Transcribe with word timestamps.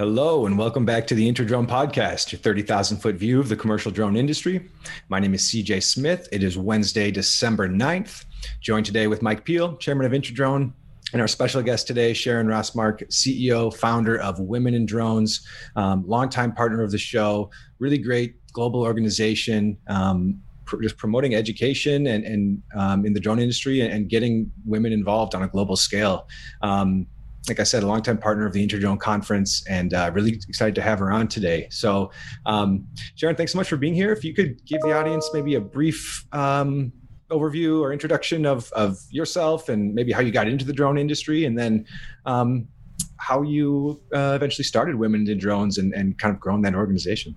Hello, 0.00 0.46
and 0.46 0.56
welcome 0.56 0.86
back 0.86 1.06
to 1.08 1.14
the 1.14 1.30
Interdrone 1.30 1.66
Podcast, 1.66 2.32
your 2.32 2.38
30,000 2.38 2.96
foot 2.96 3.16
view 3.16 3.38
of 3.38 3.50
the 3.50 3.54
commercial 3.54 3.92
drone 3.92 4.16
industry. 4.16 4.70
My 5.10 5.20
name 5.20 5.34
is 5.34 5.42
CJ 5.42 5.82
Smith. 5.82 6.26
It 6.32 6.42
is 6.42 6.56
Wednesday, 6.56 7.10
December 7.10 7.68
9th. 7.68 8.24
Joined 8.62 8.86
today 8.86 9.08
with 9.08 9.20
Mike 9.20 9.44
Peel, 9.44 9.76
chairman 9.76 10.06
of 10.06 10.12
Interdrone, 10.12 10.72
and 11.12 11.20
our 11.20 11.28
special 11.28 11.60
guest 11.60 11.86
today, 11.86 12.14
Sharon 12.14 12.46
Rossmark, 12.46 13.06
CEO, 13.10 13.76
founder 13.76 14.18
of 14.18 14.40
Women 14.40 14.72
in 14.72 14.86
Drones, 14.86 15.46
um, 15.76 16.02
longtime 16.08 16.54
partner 16.54 16.82
of 16.82 16.90
the 16.92 16.96
show, 16.96 17.50
really 17.78 17.98
great 17.98 18.36
global 18.54 18.80
organization. 18.80 19.76
Um, 19.86 20.40
just 20.80 20.96
promoting 20.96 21.34
education 21.34 22.06
and, 22.06 22.24
and 22.24 22.62
um, 22.74 23.04
in 23.04 23.12
the 23.12 23.20
drone 23.20 23.38
industry 23.38 23.80
and, 23.80 23.92
and, 23.92 24.08
getting 24.08 24.50
women 24.64 24.92
involved 24.92 25.34
on 25.34 25.42
a 25.42 25.48
global 25.48 25.74
scale. 25.74 26.28
Um, 26.62 27.08
like 27.48 27.58
I 27.58 27.64
said, 27.64 27.82
a 27.82 27.86
longtime 27.86 28.18
partner 28.18 28.46
of 28.46 28.52
the 28.52 28.62
Interdrone 28.66 28.98
Conference, 28.98 29.64
and 29.66 29.94
uh, 29.94 30.10
really 30.12 30.32
excited 30.48 30.74
to 30.74 30.82
have 30.82 30.98
her 30.98 31.10
on 31.10 31.26
today. 31.26 31.68
So, 31.70 32.10
um, 32.46 32.86
Sharon, 33.14 33.36
thanks 33.36 33.52
so 33.52 33.58
much 33.58 33.68
for 33.68 33.76
being 33.76 33.94
here. 33.94 34.12
If 34.12 34.24
you 34.24 34.34
could 34.34 34.64
give 34.66 34.80
the 34.82 34.92
audience 34.92 35.28
maybe 35.32 35.54
a 35.54 35.60
brief 35.60 36.26
um, 36.32 36.92
overview 37.30 37.80
or 37.80 37.92
introduction 37.92 38.44
of, 38.44 38.70
of 38.72 38.98
yourself 39.10 39.68
and 39.68 39.94
maybe 39.94 40.12
how 40.12 40.20
you 40.20 40.32
got 40.32 40.48
into 40.48 40.64
the 40.64 40.72
drone 40.72 40.98
industry, 40.98 41.44
and 41.44 41.58
then 41.58 41.86
um, 42.26 42.68
how 43.16 43.42
you 43.42 44.00
uh, 44.14 44.32
eventually 44.34 44.64
started 44.64 44.94
Women 44.94 45.28
in 45.28 45.38
Drones 45.38 45.78
and, 45.78 45.94
and 45.94 46.18
kind 46.18 46.34
of 46.34 46.40
grown 46.40 46.62
that 46.62 46.74
organization. 46.74 47.34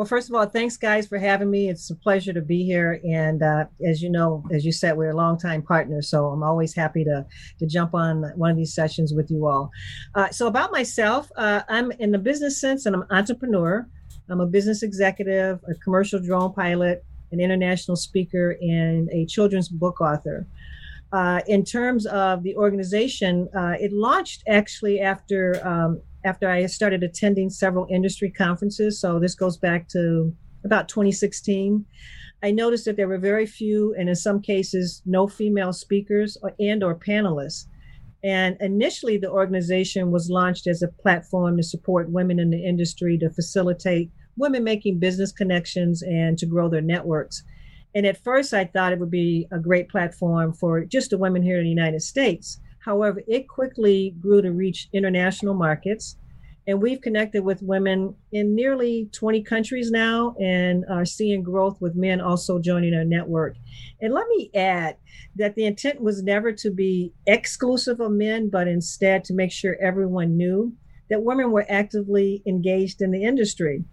Well, 0.00 0.06
first 0.06 0.30
of 0.30 0.34
all, 0.34 0.46
thanks 0.46 0.78
guys 0.78 1.06
for 1.06 1.18
having 1.18 1.50
me. 1.50 1.68
It's 1.68 1.90
a 1.90 1.94
pleasure 1.94 2.32
to 2.32 2.40
be 2.40 2.64
here. 2.64 3.02
And 3.04 3.42
uh, 3.42 3.66
as 3.86 4.00
you 4.00 4.08
know, 4.08 4.42
as 4.50 4.64
you 4.64 4.72
said, 4.72 4.96
we're 4.96 5.10
a 5.10 5.14
longtime 5.14 5.60
partners, 5.60 6.08
so 6.08 6.28
I'm 6.28 6.42
always 6.42 6.74
happy 6.74 7.04
to 7.04 7.26
to 7.58 7.66
jump 7.66 7.94
on 7.94 8.22
one 8.34 8.50
of 8.50 8.56
these 8.56 8.72
sessions 8.74 9.12
with 9.12 9.30
you 9.30 9.46
all. 9.46 9.70
Uh, 10.14 10.30
so 10.30 10.46
about 10.46 10.72
myself, 10.72 11.30
uh, 11.36 11.64
I'm 11.68 11.92
in 11.98 12.12
the 12.12 12.18
business 12.18 12.58
sense, 12.58 12.86
and 12.86 12.96
I'm 12.96 13.02
an 13.02 13.08
entrepreneur. 13.10 13.86
I'm 14.30 14.40
a 14.40 14.46
business 14.46 14.82
executive, 14.82 15.60
a 15.68 15.74
commercial 15.84 16.18
drone 16.18 16.54
pilot, 16.54 17.04
an 17.32 17.38
international 17.38 17.98
speaker, 17.98 18.56
and 18.62 19.06
a 19.10 19.26
children's 19.26 19.68
book 19.68 20.00
author. 20.00 20.46
Uh, 21.12 21.42
in 21.46 21.62
terms 21.62 22.06
of 22.06 22.42
the 22.42 22.56
organization, 22.56 23.50
uh, 23.54 23.74
it 23.78 23.92
launched 23.92 24.44
actually 24.48 24.98
after 25.00 25.60
um, 25.62 26.00
after 26.24 26.48
I 26.48 26.66
started 26.66 27.02
attending 27.02 27.50
several 27.50 27.86
industry 27.90 28.30
conferences. 28.30 29.00
So 29.00 29.18
this 29.18 29.34
goes 29.34 29.56
back 29.56 29.88
to 29.88 30.34
about 30.64 30.88
2016. 30.88 31.84
I 32.42 32.50
noticed 32.50 32.84
that 32.86 32.96
there 32.96 33.08
were 33.08 33.18
very 33.18 33.46
few, 33.46 33.94
and 33.98 34.08
in 34.08 34.14
some 34.14 34.40
cases, 34.40 35.02
no 35.04 35.28
female 35.28 35.72
speakers 35.72 36.36
or, 36.42 36.54
and 36.58 36.82
or 36.82 36.94
panelists. 36.94 37.66
And 38.22 38.56
initially, 38.60 39.16
the 39.16 39.30
organization 39.30 40.10
was 40.10 40.30
launched 40.30 40.66
as 40.66 40.82
a 40.82 40.88
platform 40.88 41.56
to 41.56 41.62
support 41.62 42.10
women 42.10 42.38
in 42.38 42.50
the 42.50 42.64
industry 42.64 43.16
to 43.18 43.30
facilitate 43.30 44.10
women 44.36 44.64
making 44.64 44.98
business 44.98 45.32
connections 45.32 46.02
and 46.02 46.38
to 46.38 46.46
grow 46.46 46.68
their 46.68 46.80
networks. 46.80 47.42
And 47.94 48.06
at 48.06 48.22
first, 48.22 48.54
I 48.54 48.64
thought 48.64 48.92
it 48.92 49.00
would 49.00 49.10
be 49.10 49.46
a 49.50 49.58
great 49.58 49.88
platform 49.88 50.52
for 50.52 50.84
just 50.84 51.10
the 51.10 51.18
women 51.18 51.42
here 51.42 51.58
in 51.58 51.64
the 51.64 51.70
United 51.70 52.02
States. 52.02 52.60
However, 52.80 53.22
it 53.26 53.48
quickly 53.48 54.14
grew 54.20 54.42
to 54.42 54.52
reach 54.52 54.88
international 54.92 55.54
markets. 55.54 56.16
And 56.66 56.80
we've 56.80 57.00
connected 57.00 57.42
with 57.42 57.62
women 57.62 58.14
in 58.32 58.54
nearly 58.54 59.08
20 59.12 59.42
countries 59.42 59.90
now 59.90 60.34
and 60.40 60.84
are 60.90 61.04
seeing 61.04 61.42
growth 61.42 61.80
with 61.80 61.96
men 61.96 62.20
also 62.20 62.58
joining 62.58 62.94
our 62.94 63.04
network. 63.04 63.56
And 64.00 64.12
let 64.12 64.28
me 64.28 64.50
add 64.54 64.96
that 65.36 65.54
the 65.54 65.64
intent 65.64 66.00
was 66.00 66.22
never 66.22 66.52
to 66.52 66.70
be 66.70 67.12
exclusive 67.26 68.00
of 68.00 68.12
men, 68.12 68.50
but 68.50 68.68
instead 68.68 69.24
to 69.24 69.34
make 69.34 69.52
sure 69.52 69.76
everyone 69.80 70.36
knew 70.36 70.72
that 71.08 71.24
women 71.24 71.50
were 71.50 71.66
actively 71.68 72.42
engaged 72.46 73.02
in 73.02 73.10
the 73.10 73.24
industry. 73.24 73.84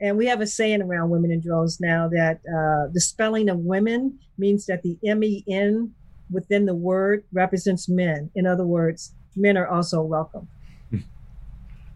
And 0.00 0.16
we 0.16 0.26
have 0.26 0.40
a 0.40 0.46
saying 0.46 0.82
around 0.82 1.10
women 1.10 1.30
in 1.30 1.40
drones 1.40 1.78
now 1.80 2.08
that 2.08 2.38
uh, 2.38 2.90
the 2.92 3.00
spelling 3.00 3.48
of 3.48 3.58
women 3.58 4.18
means 4.38 4.66
that 4.66 4.82
the 4.82 4.98
M 5.06 5.22
E 5.22 5.44
N 5.48 5.94
within 6.34 6.66
the 6.66 6.74
word 6.74 7.24
represents 7.32 7.88
men. 7.88 8.30
In 8.34 8.46
other 8.46 8.66
words, 8.66 9.14
men 9.36 9.56
are 9.56 9.68
also 9.68 10.02
welcome. 10.02 10.48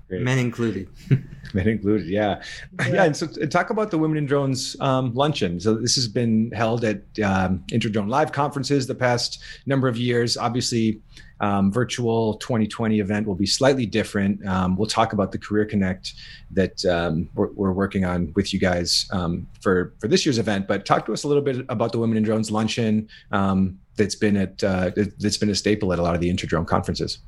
Great. 0.09 0.23
Men 0.23 0.39
included. 0.39 0.89
Men 1.55 1.69
included, 1.69 2.09
yeah. 2.09 2.43
yeah. 2.81 2.89
yeah. 2.89 3.05
and 3.05 3.17
so 3.17 3.27
talk 3.27 3.71
about 3.71 3.91
the 3.91 3.99
Women 3.99 4.17
in 4.17 4.27
Drones 4.27 4.77
um, 4.81 5.15
luncheon. 5.15 5.61
So 5.61 5.75
this 5.75 5.95
has 5.97 6.09
been 6.09 6.51
held 6.53 6.85
at 6.85 7.03
um, 7.23 7.65
Interdrone 7.73 8.09
Live 8.09 8.33
conferences 8.33 8.87
the 8.87 8.95
past 8.95 9.43
number 9.67 9.87
of 9.89 9.97
years. 9.97 10.37
Obviously, 10.37 11.01
um, 11.41 11.71
virtual 11.71 12.35
2020 12.39 13.01
event 13.01 13.27
will 13.27 13.35
be 13.35 13.47
slightly 13.47 13.87
different. 13.87 14.45
Um, 14.47 14.77
we'll 14.77 14.89
talk 14.89 15.13
about 15.13 15.31
the 15.31 15.39
Career 15.39 15.65
Connect 15.65 16.15
that 16.51 16.85
um, 16.87 17.29
we're, 17.35 17.53
we're, 17.53 17.73
working 17.73 18.05
on 18.05 18.33
with 18.35 18.53
you 18.53 18.59
guys 18.59 19.07
um, 19.13 19.47
for 19.61 19.95
for 20.01 20.09
this 20.09 20.27
year's 20.27 20.39
event. 20.39 20.67
But 20.67 20.85
talk 20.85 21.07
to 21.07 21.13
us 21.13 21.25
a 21.25 21.29
little 21.29 21.43
bit 21.43 21.65
about 21.69 21.93
the 21.93 21.99
Women 21.99 22.17
in 22.17 22.25
Drones 22.25 22.51
luncheon 22.51 23.09
um, 23.31 23.79
that's 23.97 24.17
been 24.17 24.37
at 24.37 24.65
uh, 24.65 24.91
that's 25.19 25.37
been 25.37 25.51
a 25.51 25.55
staple 25.55 25.93
at 25.93 25.99
a 25.99 26.03
lot 26.03 26.15
of 26.15 26.21
the 26.21 26.29
Interdrone 26.29 26.67
conferences. 26.67 27.19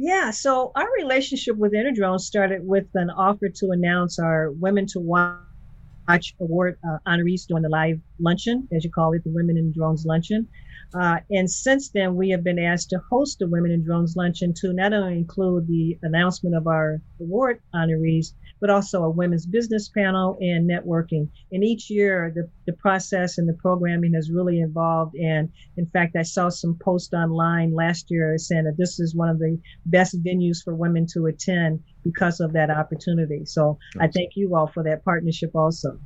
Yeah, 0.00 0.30
so 0.30 0.70
our 0.76 0.86
relationship 0.96 1.56
with 1.56 1.72
Interdrone 1.72 2.20
started 2.20 2.60
with 2.64 2.86
an 2.94 3.10
offer 3.10 3.48
to 3.48 3.70
announce 3.72 4.20
our 4.20 4.52
Women 4.52 4.86
to 4.92 5.00
Watch 5.00 6.34
Award 6.40 6.76
uh, 6.88 6.98
honorees 7.04 7.46
during 7.48 7.64
the 7.64 7.68
live 7.68 7.98
luncheon, 8.20 8.68
as 8.72 8.84
you 8.84 8.92
call 8.92 9.12
it, 9.14 9.24
the 9.24 9.30
Women 9.30 9.58
in 9.58 9.72
Drones 9.72 10.06
luncheon. 10.06 10.46
Uh, 10.94 11.18
and 11.30 11.50
since 11.50 11.90
then, 11.90 12.16
we 12.16 12.30
have 12.30 12.42
been 12.42 12.58
asked 12.58 12.90
to 12.90 13.00
host 13.10 13.38
the 13.38 13.48
Women 13.48 13.70
in 13.70 13.84
Drones 13.84 14.16
luncheon 14.16 14.54
to 14.60 14.72
not 14.72 14.92
only 14.92 15.18
include 15.18 15.66
the 15.66 15.98
announcement 16.02 16.56
of 16.56 16.66
our 16.66 17.00
award 17.20 17.60
honorees, 17.74 18.32
but 18.60 18.70
also 18.70 19.04
a 19.04 19.10
women's 19.10 19.46
business 19.46 19.88
panel 19.88 20.36
and 20.40 20.68
networking. 20.68 21.28
And 21.52 21.62
each 21.62 21.90
year, 21.90 22.32
the, 22.34 22.50
the 22.66 22.76
process 22.78 23.38
and 23.38 23.48
the 23.48 23.54
programming 23.54 24.14
has 24.14 24.30
really 24.30 24.60
evolved. 24.60 25.14
And 25.14 25.50
in 25.76 25.86
fact, 25.86 26.16
I 26.16 26.22
saw 26.22 26.48
some 26.48 26.76
posts 26.82 27.12
online 27.12 27.74
last 27.74 28.06
year 28.10 28.36
saying 28.38 28.64
that 28.64 28.76
this 28.76 28.98
is 28.98 29.14
one 29.14 29.28
of 29.28 29.38
the 29.38 29.60
best 29.86 30.22
venues 30.24 30.62
for 30.64 30.74
women 30.74 31.06
to 31.12 31.26
attend 31.26 31.80
because 32.02 32.40
of 32.40 32.52
that 32.54 32.70
opportunity. 32.70 33.44
So 33.44 33.78
I 34.00 34.08
thank 34.08 34.32
you 34.34 34.56
all 34.56 34.66
for 34.66 34.82
that 34.84 35.04
partnership 35.04 35.50
also. 35.54 36.00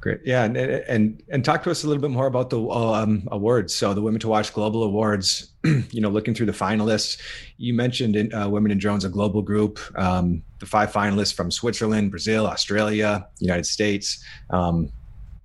Great. 0.00 0.20
Yeah, 0.24 0.44
and, 0.44 0.56
and 0.56 1.22
and 1.28 1.44
talk 1.44 1.64
to 1.64 1.70
us 1.70 1.82
a 1.82 1.88
little 1.88 2.00
bit 2.00 2.12
more 2.12 2.26
about 2.26 2.50
the 2.50 2.60
um, 2.60 3.26
awards. 3.32 3.74
So 3.74 3.94
the 3.94 4.00
Women 4.00 4.20
to 4.20 4.28
Watch 4.28 4.52
Global 4.52 4.84
Awards. 4.84 5.52
you 5.64 6.00
know, 6.00 6.08
looking 6.08 6.34
through 6.34 6.46
the 6.46 6.52
finalists, 6.52 7.20
you 7.56 7.74
mentioned 7.74 8.14
in, 8.14 8.32
uh, 8.32 8.48
Women 8.48 8.70
in 8.70 8.78
Drones, 8.78 9.04
a 9.04 9.08
global 9.08 9.42
group. 9.42 9.80
Um, 9.96 10.42
the 10.60 10.66
five 10.66 10.92
finalists 10.92 11.34
from 11.34 11.50
Switzerland, 11.50 12.10
Brazil, 12.10 12.46
Australia, 12.46 13.26
United 13.40 13.66
States. 13.66 14.24
Um, 14.50 14.92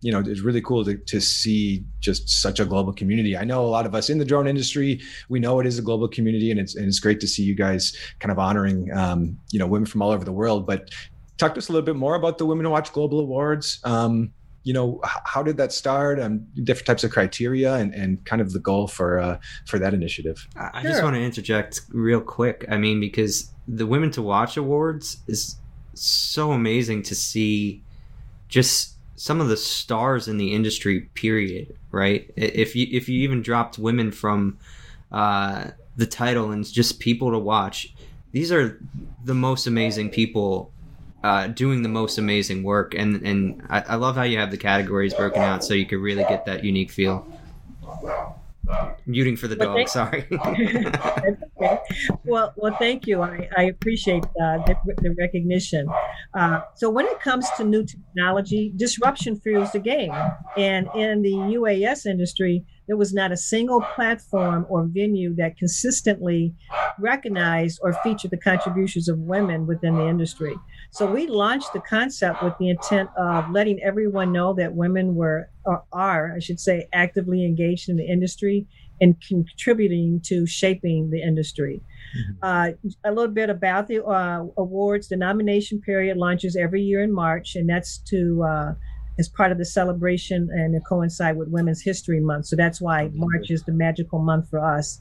you 0.04 0.12
know, 0.12 0.20
it's 0.20 0.42
really 0.42 0.62
cool 0.62 0.84
to, 0.84 0.98
to 0.98 1.22
see 1.22 1.86
just 2.02 2.30
such 2.30 2.60
a 2.60 2.66
global 2.66 2.92
community. 2.92 3.38
I 3.38 3.46
know 3.46 3.66
a 3.66 3.68
lot 3.68 3.86
of 3.86 3.96
us 3.96 4.10
in 4.10 4.18
the 4.18 4.26
drone 4.26 4.48
industry, 4.48 5.00
we 5.30 5.40
know 5.40 5.62
it 5.62 5.66
is 5.66 5.80
a 5.80 5.82
global 5.82 6.10
community, 6.10 6.52
and 6.52 6.60
it's 6.60 6.76
and 6.76 6.86
it's 6.86 7.00
great 7.00 7.22
to 7.22 7.28
see 7.28 7.42
you 7.42 7.56
guys 7.56 7.98
kind 8.20 8.32
of 8.32 8.38
honoring, 8.38 8.92
um, 8.94 9.38
you 9.52 9.60
know, 9.60 9.66
women 9.66 9.86
from 9.86 10.02
all 10.02 10.12
over 10.12 10.26
the 10.26 10.34
world. 10.34 10.68
But 10.68 10.90
talk 11.44 11.56
to 11.56 11.58
us 11.60 11.70
a 11.70 11.72
little 11.72 11.86
bit 11.86 11.96
more 11.96 12.16
about 12.16 12.38
the 12.38 12.46
Women 12.46 12.64
to 12.64 12.70
Watch 12.70 12.92
Global 12.94 13.20
Awards. 13.20 13.80
Um, 13.84 14.34
you 14.64 14.74
know, 14.74 15.02
how 15.04 15.44
did 15.44 15.58
that 15.58 15.74
start? 15.74 16.20
Um, 16.20 16.48
different 16.64 16.88
types 16.88 17.04
of 17.04 17.12
criteria 17.12 17.76
and, 17.76 17.94
and 17.94 18.24
kind 18.24 18.42
of 18.42 18.54
the 18.54 18.60
goal 18.60 18.88
for 18.88 19.20
uh, 19.20 19.40
for 19.66 19.78
that 19.80 19.94
initiative. 19.94 20.48
I 20.56 20.82
sure. 20.82 20.92
just 20.92 21.04
want 21.04 21.16
to 21.16 21.22
interject 21.22 21.82
real 21.90 22.22
quick. 22.22 22.66
I 22.70 22.78
mean, 22.78 23.02
because 23.02 23.52
the 23.68 23.86
Women 23.86 24.10
to 24.12 24.22
Watch 24.22 24.56
Awards 24.56 25.18
is 25.28 25.58
so 25.94 26.54
amazing 26.54 27.04
to 27.04 27.16
see 27.16 27.84
just 28.48 28.94
some 29.16 29.42
of 29.42 29.48
the 29.48 29.58
stars 29.58 30.28
in 30.28 30.38
the 30.38 30.54
industry 30.54 31.02
period 31.14 31.78
right 31.92 32.32
if 32.36 32.76
you 32.76 32.88
if 32.92 33.08
you 33.08 33.22
even 33.22 33.44
dropped 33.44 33.78
women 33.78 34.12
from 34.12 34.58
uh, 35.12 35.66
the 35.96 36.06
title 36.06 36.52
and 36.52 36.66
just 36.66 37.00
people 37.00 37.30
to 37.32 37.38
watch 37.38 37.94
these 38.32 38.52
are 38.52 38.82
the 39.24 39.36
most 39.36 39.68
amazing 39.68 40.10
people 40.10 40.74
uh, 41.24 41.48
doing 41.48 41.84
the 41.84 41.90
most 41.90 42.18
amazing 42.18 42.64
work. 42.64 42.94
And 42.94 43.26
and 43.26 43.64
I, 43.70 43.82
I, 43.82 43.96
love 43.96 44.16
how 44.16 44.24
you 44.24 44.38
have 44.40 44.52
the 44.52 44.58
categories 44.58 45.14
broken 45.14 45.42
out 45.42 45.64
so 45.64 45.74
you 45.74 45.86
could 45.86 46.00
really 46.00 46.24
get 46.24 46.46
that 46.46 46.64
unique 46.64 46.92
feel. 46.92 47.28
Muting 49.06 49.36
for 49.36 49.48
the 49.48 49.56
dog. 49.58 49.88
Sorry. 49.90 50.26
okay. 50.32 51.80
Well, 52.24 52.54
well, 52.56 52.76
thank 52.80 53.06
you. 53.06 53.22
I, 53.22 53.50
I 53.58 53.64
appreciate 53.64 54.24
uh, 54.24 54.60
the, 54.66 54.76
the, 55.02 55.16
recognition. 55.20 55.90
Uh, 56.34 56.62
so, 56.74 56.90
when 56.90 57.06
it 57.06 57.20
comes 57.20 57.46
to 57.58 57.66
new 57.66 57.86
technology, 57.86 58.72
disruption 58.78 59.38
fuels 59.40 59.74
the 59.74 59.80
game. 59.80 60.14
And 60.56 60.88
in 60.96 61.22
the 61.22 61.34
UAS 61.34 62.06
industry, 62.06 62.64
there 62.88 62.96
was 62.96 63.14
not 63.14 63.32
a 63.32 63.38
single 63.38 63.82
platform 63.82 64.66
or 64.70 64.86
venue 64.86 65.36
that 65.36 65.58
consistently 65.58 66.54
recognized 67.00 67.80
or 67.82 67.94
featured 68.02 68.32
the 68.32 68.38
contributions 68.38 69.10
of 69.10 69.18
women 69.20 69.68
within 69.68 69.96
the 69.96 70.08
industry. 70.08 70.56
So 70.94 71.12
we 71.12 71.28
launched 71.28 71.74
the 71.74 71.82
concept 71.82 72.44
with 72.44 72.54
the 72.60 72.70
intent 72.70 73.10
of 73.18 73.50
letting 73.52 73.82
everyone 73.82 74.32
know 74.32 74.54
that 74.54 74.74
women 74.74 75.16
were 75.16 75.50
or 75.66 75.84
are, 75.92 76.34
I 76.36 76.40
should 76.40 76.60
say, 76.60 76.88
actively 76.94 77.46
engaged 77.46 77.90
in 77.90 77.98
the 77.98 78.06
industry 78.06 78.68
and 79.02 79.16
contributing 79.28 80.22
to 80.26 80.46
shaping 80.46 81.10
the 81.10 81.22
industry. 81.22 81.34
industry. 81.34 81.82
Mm-hmm. 82.16 82.78
Uh, 83.06 83.10
a 83.10 83.12
little 83.12 83.34
bit 83.34 83.50
about 83.50 83.88
the 83.88 84.04
uh, 84.06 84.46
awards. 84.58 85.08
The 85.10 85.18
nomination 85.18 85.82
period 85.82 86.18
launches 86.18 86.56
every 86.56 86.82
year 86.82 87.02
in 87.02 87.14
March, 87.14 87.56
and 87.56 87.70
that's 87.70 87.98
to 88.10 88.44
uh, 88.44 88.74
as 89.20 89.30
part 89.30 89.52
of 89.52 89.58
the 89.58 89.66
celebration 89.66 90.50
and 90.52 90.74
to 90.74 90.80
coincide 90.82 91.38
with 91.38 91.48
Women's 91.50 91.82
History 91.82 92.20
Month. 92.20 92.48
So 92.48 92.56
that's 92.56 92.82
why 92.82 93.10
March 93.14 93.52
is 93.52 93.64
the 93.64 93.72
magical 93.72 94.20
month 94.20 94.50
for 94.50 94.64
us. 94.64 95.00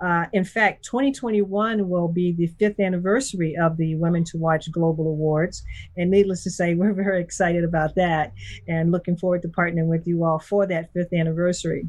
Uh, 0.00 0.26
in 0.32 0.44
fact, 0.44 0.84
2021 0.84 1.88
will 1.88 2.08
be 2.08 2.32
the 2.32 2.48
fifth 2.58 2.80
anniversary 2.80 3.56
of 3.60 3.76
the 3.76 3.94
Women 3.96 4.24
to 4.24 4.38
Watch 4.38 4.70
Global 4.70 5.08
Awards. 5.08 5.62
And 5.96 6.10
needless 6.10 6.42
to 6.44 6.50
say, 6.50 6.74
we're 6.82 6.92
very 6.92 7.20
excited 7.20 7.64
about 7.64 7.94
that 7.96 8.32
and 8.68 8.90
looking 8.90 9.16
forward 9.16 9.42
to 9.42 9.48
partnering 9.48 9.86
with 9.86 10.06
you 10.06 10.24
all 10.24 10.38
for 10.38 10.66
that 10.66 10.92
fifth 10.92 11.12
anniversary. 11.12 11.88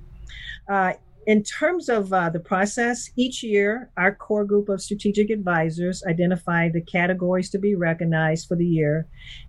Uh, 0.69 0.93
in 1.27 1.43
terms 1.43 1.89
of 1.89 2.11
uh, 2.11 2.29
the 2.29 2.39
process, 2.39 3.09
each 3.15 3.43
year 3.43 3.89
our 3.97 4.13
core 4.13 4.45
group 4.45 4.69
of 4.69 4.81
strategic 4.81 5.29
advisors 5.29 6.03
identify 6.07 6.69
the 6.69 6.81
categories 6.81 7.49
to 7.51 7.59
be 7.59 7.75
recognized 7.75 8.47
for 8.47 8.55
the 8.55 8.65
year. 8.65 9.07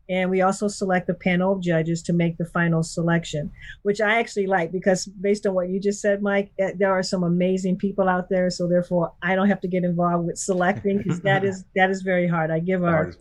And 0.09 0.31
we 0.31 0.43
also 0.43 0.69
select 0.69 1.09
a 1.09 1.15
panel 1.15 1.55
of 1.55 1.63
judges 1.63 2.03
to 2.03 2.13
make 2.13 2.37
the 2.37 2.45
final 2.45 2.83
selection, 2.83 3.51
which 3.83 4.01
I 4.01 4.19
actually 4.19 4.47
like 4.47 4.71
because 4.71 5.07
based 5.07 5.47
on 5.47 5.55
what 5.55 5.71
you 5.71 5.81
just 5.81 6.03
said, 6.03 6.23
Mike, 6.23 6.53
eh, 6.59 6.73
there 6.77 6.93
are 6.93 7.03
some 7.03 7.23
amazing 7.23 7.77
people 7.77 8.09
out 8.09 8.29
there. 8.29 8.51
So 8.51 8.69
therefore, 8.69 9.13
I 9.23 9.35
don't 9.35 9.49
have 9.49 9.63
to 9.63 9.69
get 9.69 9.83
involved 9.83 10.27
with 10.27 10.39
selecting 10.39 10.99
because 10.99 11.21
that 11.21 11.45
is 11.45 11.65
that 11.77 11.91
is 11.91 12.03
very 12.03 12.29
hard. 12.29 12.51
I 12.51 12.59
give 12.59 12.85
our 12.85 13.13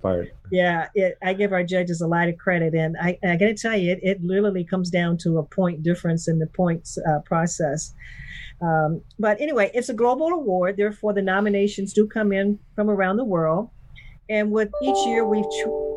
yeah, 0.51 0.89
it, 0.94 1.17
I 1.23 1.33
give 1.33 1.53
our 1.53 1.63
judges 1.63 2.01
a 2.01 2.07
lot 2.07 2.27
of 2.27 2.38
credit, 2.38 2.73
and 2.73 2.95
I, 3.01 3.17
I 3.23 3.38
got 3.38 3.47
to 3.47 3.55
tell 3.55 3.77
you, 3.77 3.94
it, 3.94 4.00
it 4.03 4.23
literally 4.23 4.63
comes 4.63 4.89
down 4.89 5.17
to 5.19 5.39
a 5.39 5.44
point 5.44 5.83
difference 5.83 6.27
in 6.27 6.38
the 6.38 6.47
points 6.47 6.97
uh, 6.97 7.19
process. 7.21 7.94
Um, 8.63 9.01
but 9.19 9.42
anyway, 9.42 9.71
it's 9.74 9.89
a 9.89 9.94
global 9.94 10.27
award. 10.27 10.77
Therefore, 10.77 11.13
the 11.13 11.21
nominations 11.21 11.94
do 11.94 12.07
come 12.07 12.31
in 12.31 12.60
from 12.75 12.89
around 12.89 13.18
the 13.18 13.25
world. 13.25 13.69
And 14.30 14.51
with 14.51 14.69
each 14.81 15.06
year, 15.06 15.27
we've 15.27 15.44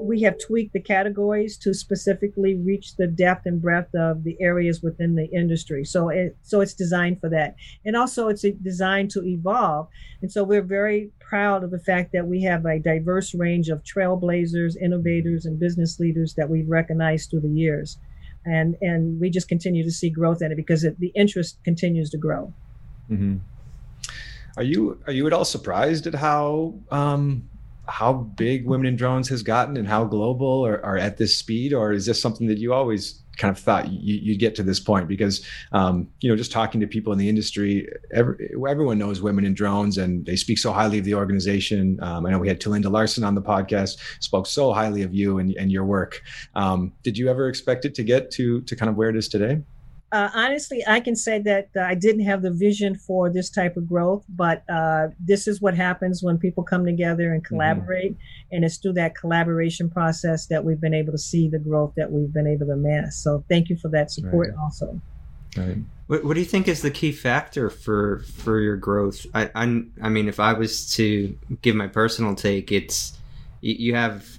we 0.02 0.20
have 0.22 0.36
tweaked 0.38 0.72
the 0.72 0.80
categories 0.80 1.56
to 1.58 1.72
specifically 1.72 2.56
reach 2.56 2.96
the 2.96 3.06
depth 3.06 3.46
and 3.46 3.62
breadth 3.62 3.94
of 3.94 4.24
the 4.24 4.36
areas 4.40 4.82
within 4.82 5.14
the 5.14 5.26
industry. 5.32 5.84
So 5.84 6.08
it 6.08 6.36
so 6.42 6.60
it's 6.60 6.74
designed 6.74 7.20
for 7.20 7.28
that, 7.30 7.54
and 7.84 7.96
also 7.96 8.28
it's 8.28 8.44
designed 8.62 9.10
to 9.12 9.22
evolve. 9.24 9.88
And 10.22 10.32
so 10.32 10.42
we're 10.42 10.62
very 10.62 11.12
proud 11.20 11.62
of 11.62 11.70
the 11.70 11.78
fact 11.78 12.12
that 12.14 12.26
we 12.26 12.42
have 12.42 12.66
a 12.66 12.80
diverse 12.80 13.32
range 13.32 13.68
of 13.68 13.84
trailblazers, 13.84 14.76
innovators, 14.76 15.46
and 15.46 15.60
business 15.60 16.00
leaders 16.00 16.34
that 16.34 16.50
we've 16.50 16.68
recognized 16.68 17.30
through 17.30 17.42
the 17.42 17.48
years 17.48 17.98
and 18.46 18.76
and 18.80 19.20
we 19.20 19.28
just 19.28 19.48
continue 19.48 19.84
to 19.84 19.90
see 19.90 20.08
growth 20.08 20.40
in 20.40 20.52
it 20.52 20.56
because 20.56 20.84
it, 20.84 20.98
the 20.98 21.12
interest 21.14 21.58
continues 21.64 22.08
to 22.10 22.18
grow. 22.18 22.52
Mm-hmm. 23.10 23.36
Are 24.56 24.62
you 24.62 24.98
are 25.06 25.12
you 25.12 25.26
at 25.26 25.32
all 25.32 25.44
surprised 25.44 26.06
at 26.06 26.14
how 26.14 26.74
um, 26.90 27.48
how 27.88 28.12
big 28.12 28.66
women 28.66 28.86
in 28.86 28.96
drones 28.96 29.28
has 29.28 29.42
gotten 29.42 29.76
and 29.76 29.86
how 29.86 30.04
global 30.04 30.46
or, 30.46 30.84
or 30.84 30.96
at 30.96 31.18
this 31.18 31.36
speed, 31.36 31.72
or 31.72 31.92
is 31.92 32.06
this 32.06 32.20
something 32.20 32.46
that 32.46 32.58
you 32.58 32.72
always 32.72 33.22
kind 33.36 33.50
of 33.50 33.58
thought 33.58 33.90
you, 33.90 34.32
would 34.32 34.40
get 34.40 34.54
to 34.56 34.62
this 34.62 34.80
point 34.80 35.08
because 35.08 35.44
um, 35.72 36.08
you 36.20 36.30
know 36.30 36.36
just 36.36 36.52
talking 36.52 36.80
to 36.80 36.86
people 36.86 37.12
in 37.12 37.18
the 37.18 37.28
industry 37.28 37.88
every, 38.12 38.50
everyone 38.68 38.98
knows 38.98 39.20
women 39.20 39.44
in 39.44 39.54
drones 39.54 39.98
and 39.98 40.26
they 40.26 40.36
speak 40.36 40.58
so 40.58 40.72
highly 40.72 40.98
of 40.98 41.04
the 41.04 41.14
organization. 41.14 41.98
Um, 42.02 42.26
i 42.26 42.30
know 42.30 42.38
we 42.38 42.48
had 42.48 42.60
Talinda 42.60 42.90
Larson 42.90 43.24
on 43.24 43.34
the 43.34 43.42
podcast 43.42 43.98
spoke 44.20 44.46
so 44.46 44.72
highly 44.72 45.02
of 45.02 45.14
you 45.14 45.38
and, 45.38 45.54
and 45.56 45.70
your 45.70 45.84
work. 45.84 46.22
Um, 46.54 46.92
did 47.02 47.18
you 47.18 47.28
ever 47.28 47.48
expect 47.48 47.84
it 47.84 47.94
to 47.96 48.02
get 48.02 48.30
to 48.32 48.60
to 48.62 48.76
kind 48.76 48.90
of 48.90 48.96
where 48.96 49.10
it 49.10 49.16
is 49.16 49.28
today 49.28 49.62
uh, 50.16 50.30
honestly, 50.32 50.82
I 50.86 51.00
can 51.00 51.14
say 51.14 51.40
that 51.40 51.68
uh, 51.76 51.80
I 51.80 51.94
didn't 51.94 52.24
have 52.24 52.40
the 52.40 52.50
vision 52.50 52.94
for 52.94 53.28
this 53.28 53.50
type 53.50 53.76
of 53.76 53.86
growth, 53.86 54.24
but 54.30 54.62
uh, 54.70 55.08
this 55.20 55.46
is 55.46 55.60
what 55.60 55.74
happens 55.74 56.22
when 56.22 56.38
people 56.38 56.62
come 56.64 56.86
together 56.86 57.34
and 57.34 57.42
mm-hmm. 57.42 57.54
collaborate. 57.54 58.12
Mm-hmm. 58.12 58.54
And 58.54 58.64
it's 58.64 58.78
through 58.78 58.94
that 58.94 59.14
collaboration 59.14 59.90
process 59.90 60.46
that 60.46 60.64
we've 60.64 60.80
been 60.80 60.94
able 60.94 61.12
to 61.12 61.18
see 61.18 61.50
the 61.50 61.58
growth 61.58 61.92
that 61.98 62.10
we've 62.10 62.32
been 62.32 62.46
able 62.46 62.64
to 62.64 62.72
amass. 62.72 63.18
So 63.18 63.44
thank 63.50 63.68
you 63.68 63.76
for 63.76 63.90
that 63.90 64.10
support 64.10 64.48
right. 64.48 64.58
also. 64.58 64.98
Right. 65.54 65.76
What, 66.06 66.24
what, 66.24 66.34
do 66.34 66.40
you 66.40 66.46
think 66.46 66.66
is 66.66 66.80
the 66.80 66.90
key 66.90 67.12
factor 67.12 67.68
for 67.68 68.20
for 68.20 68.60
your 68.60 68.76
growth? 68.76 69.26
I, 69.34 69.50
I, 69.54 69.82
I 70.00 70.08
mean, 70.08 70.28
if 70.28 70.40
I 70.40 70.54
was 70.54 70.90
to 70.94 71.36
give 71.60 71.76
my 71.76 71.88
personal 71.88 72.34
take, 72.34 72.72
it's 72.72 73.18
you 73.60 73.94
have 73.94 74.38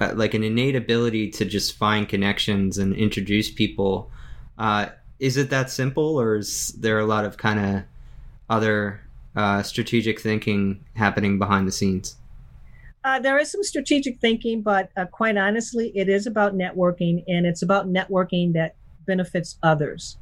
uh, 0.00 0.12
like 0.16 0.34
an 0.34 0.42
innate 0.42 0.74
ability 0.74 1.30
to 1.30 1.44
just 1.44 1.76
find 1.76 2.08
connections 2.08 2.78
and 2.78 2.94
introduce 2.94 3.50
people 3.50 4.10
uh, 4.58 4.90
is 5.18 5.36
it 5.36 5.50
that 5.50 5.70
simple, 5.70 6.20
or 6.20 6.36
is 6.36 6.68
there 6.78 6.98
a 6.98 7.06
lot 7.06 7.24
of 7.24 7.36
kind 7.36 7.58
of 7.58 7.82
other 8.50 9.00
uh, 9.36 9.62
strategic 9.62 10.20
thinking 10.20 10.84
happening 10.94 11.38
behind 11.38 11.66
the 11.66 11.72
scenes? 11.72 12.16
Uh, 13.04 13.18
there 13.18 13.38
is 13.38 13.50
some 13.50 13.62
strategic 13.62 14.20
thinking, 14.20 14.60
but 14.60 14.90
uh, 14.96 15.06
quite 15.06 15.36
honestly, 15.36 15.92
it 15.94 16.08
is 16.08 16.26
about 16.26 16.54
networking, 16.54 17.24
and 17.28 17.46
it's 17.46 17.62
about 17.62 17.88
networking 17.88 18.52
that 18.52 18.74
benefits 19.06 19.58
others. 19.62 20.18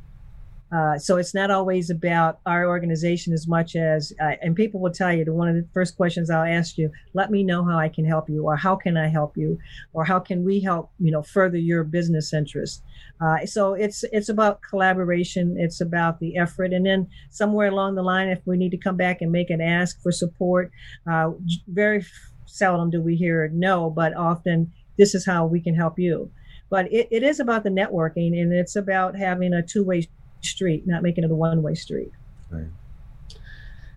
Uh, 0.72 0.98
so 0.98 1.16
it's 1.16 1.32
not 1.32 1.50
always 1.50 1.90
about 1.90 2.40
our 2.44 2.66
organization 2.66 3.32
as 3.32 3.46
much 3.46 3.76
as, 3.76 4.12
uh, 4.20 4.32
and 4.42 4.56
people 4.56 4.80
will 4.80 4.90
tell 4.90 5.12
you 5.12 5.24
that 5.24 5.32
one 5.32 5.48
of 5.48 5.54
the 5.54 5.66
first 5.72 5.96
questions 5.96 6.28
I'll 6.28 6.44
ask 6.44 6.76
you, 6.76 6.90
let 7.14 7.30
me 7.30 7.44
know 7.44 7.64
how 7.64 7.78
I 7.78 7.88
can 7.88 8.04
help 8.04 8.28
you, 8.28 8.44
or 8.44 8.56
how 8.56 8.74
can 8.74 8.96
I 8.96 9.06
help 9.06 9.36
you, 9.36 9.58
or 9.92 10.04
how 10.04 10.18
can 10.18 10.44
we 10.44 10.60
help, 10.60 10.90
you 10.98 11.12
know, 11.12 11.22
further 11.22 11.56
your 11.56 11.84
business 11.84 12.34
interests. 12.34 12.82
Uh, 13.20 13.46
so 13.46 13.74
it's 13.74 14.04
it's 14.10 14.28
about 14.28 14.60
collaboration, 14.60 15.56
it's 15.56 15.80
about 15.80 16.18
the 16.18 16.36
effort, 16.36 16.72
and 16.72 16.84
then 16.84 17.08
somewhere 17.30 17.68
along 17.68 17.94
the 17.94 18.02
line, 18.02 18.28
if 18.28 18.40
we 18.44 18.56
need 18.56 18.70
to 18.70 18.76
come 18.76 18.96
back 18.96 19.22
and 19.22 19.30
make 19.30 19.50
an 19.50 19.60
ask 19.60 20.02
for 20.02 20.10
support, 20.10 20.72
uh, 21.10 21.30
very 21.68 22.04
seldom 22.46 22.90
do 22.90 23.00
we 23.00 23.14
hear 23.14 23.48
no, 23.52 23.88
but 23.88 24.16
often 24.16 24.72
this 24.98 25.14
is 25.14 25.24
how 25.24 25.46
we 25.46 25.60
can 25.60 25.74
help 25.74 25.98
you. 25.98 26.30
But 26.68 26.92
it, 26.92 27.06
it 27.12 27.22
is 27.22 27.38
about 27.38 27.62
the 27.62 27.70
networking, 27.70 28.40
and 28.40 28.52
it's 28.52 28.74
about 28.74 29.16
having 29.16 29.52
a 29.52 29.62
two-way 29.62 30.08
street, 30.46 30.86
not 30.86 31.02
making 31.02 31.24
it 31.24 31.30
a 31.30 31.34
one 31.34 31.62
way 31.62 31.74
street. 31.74 32.12
Right. 32.50 32.66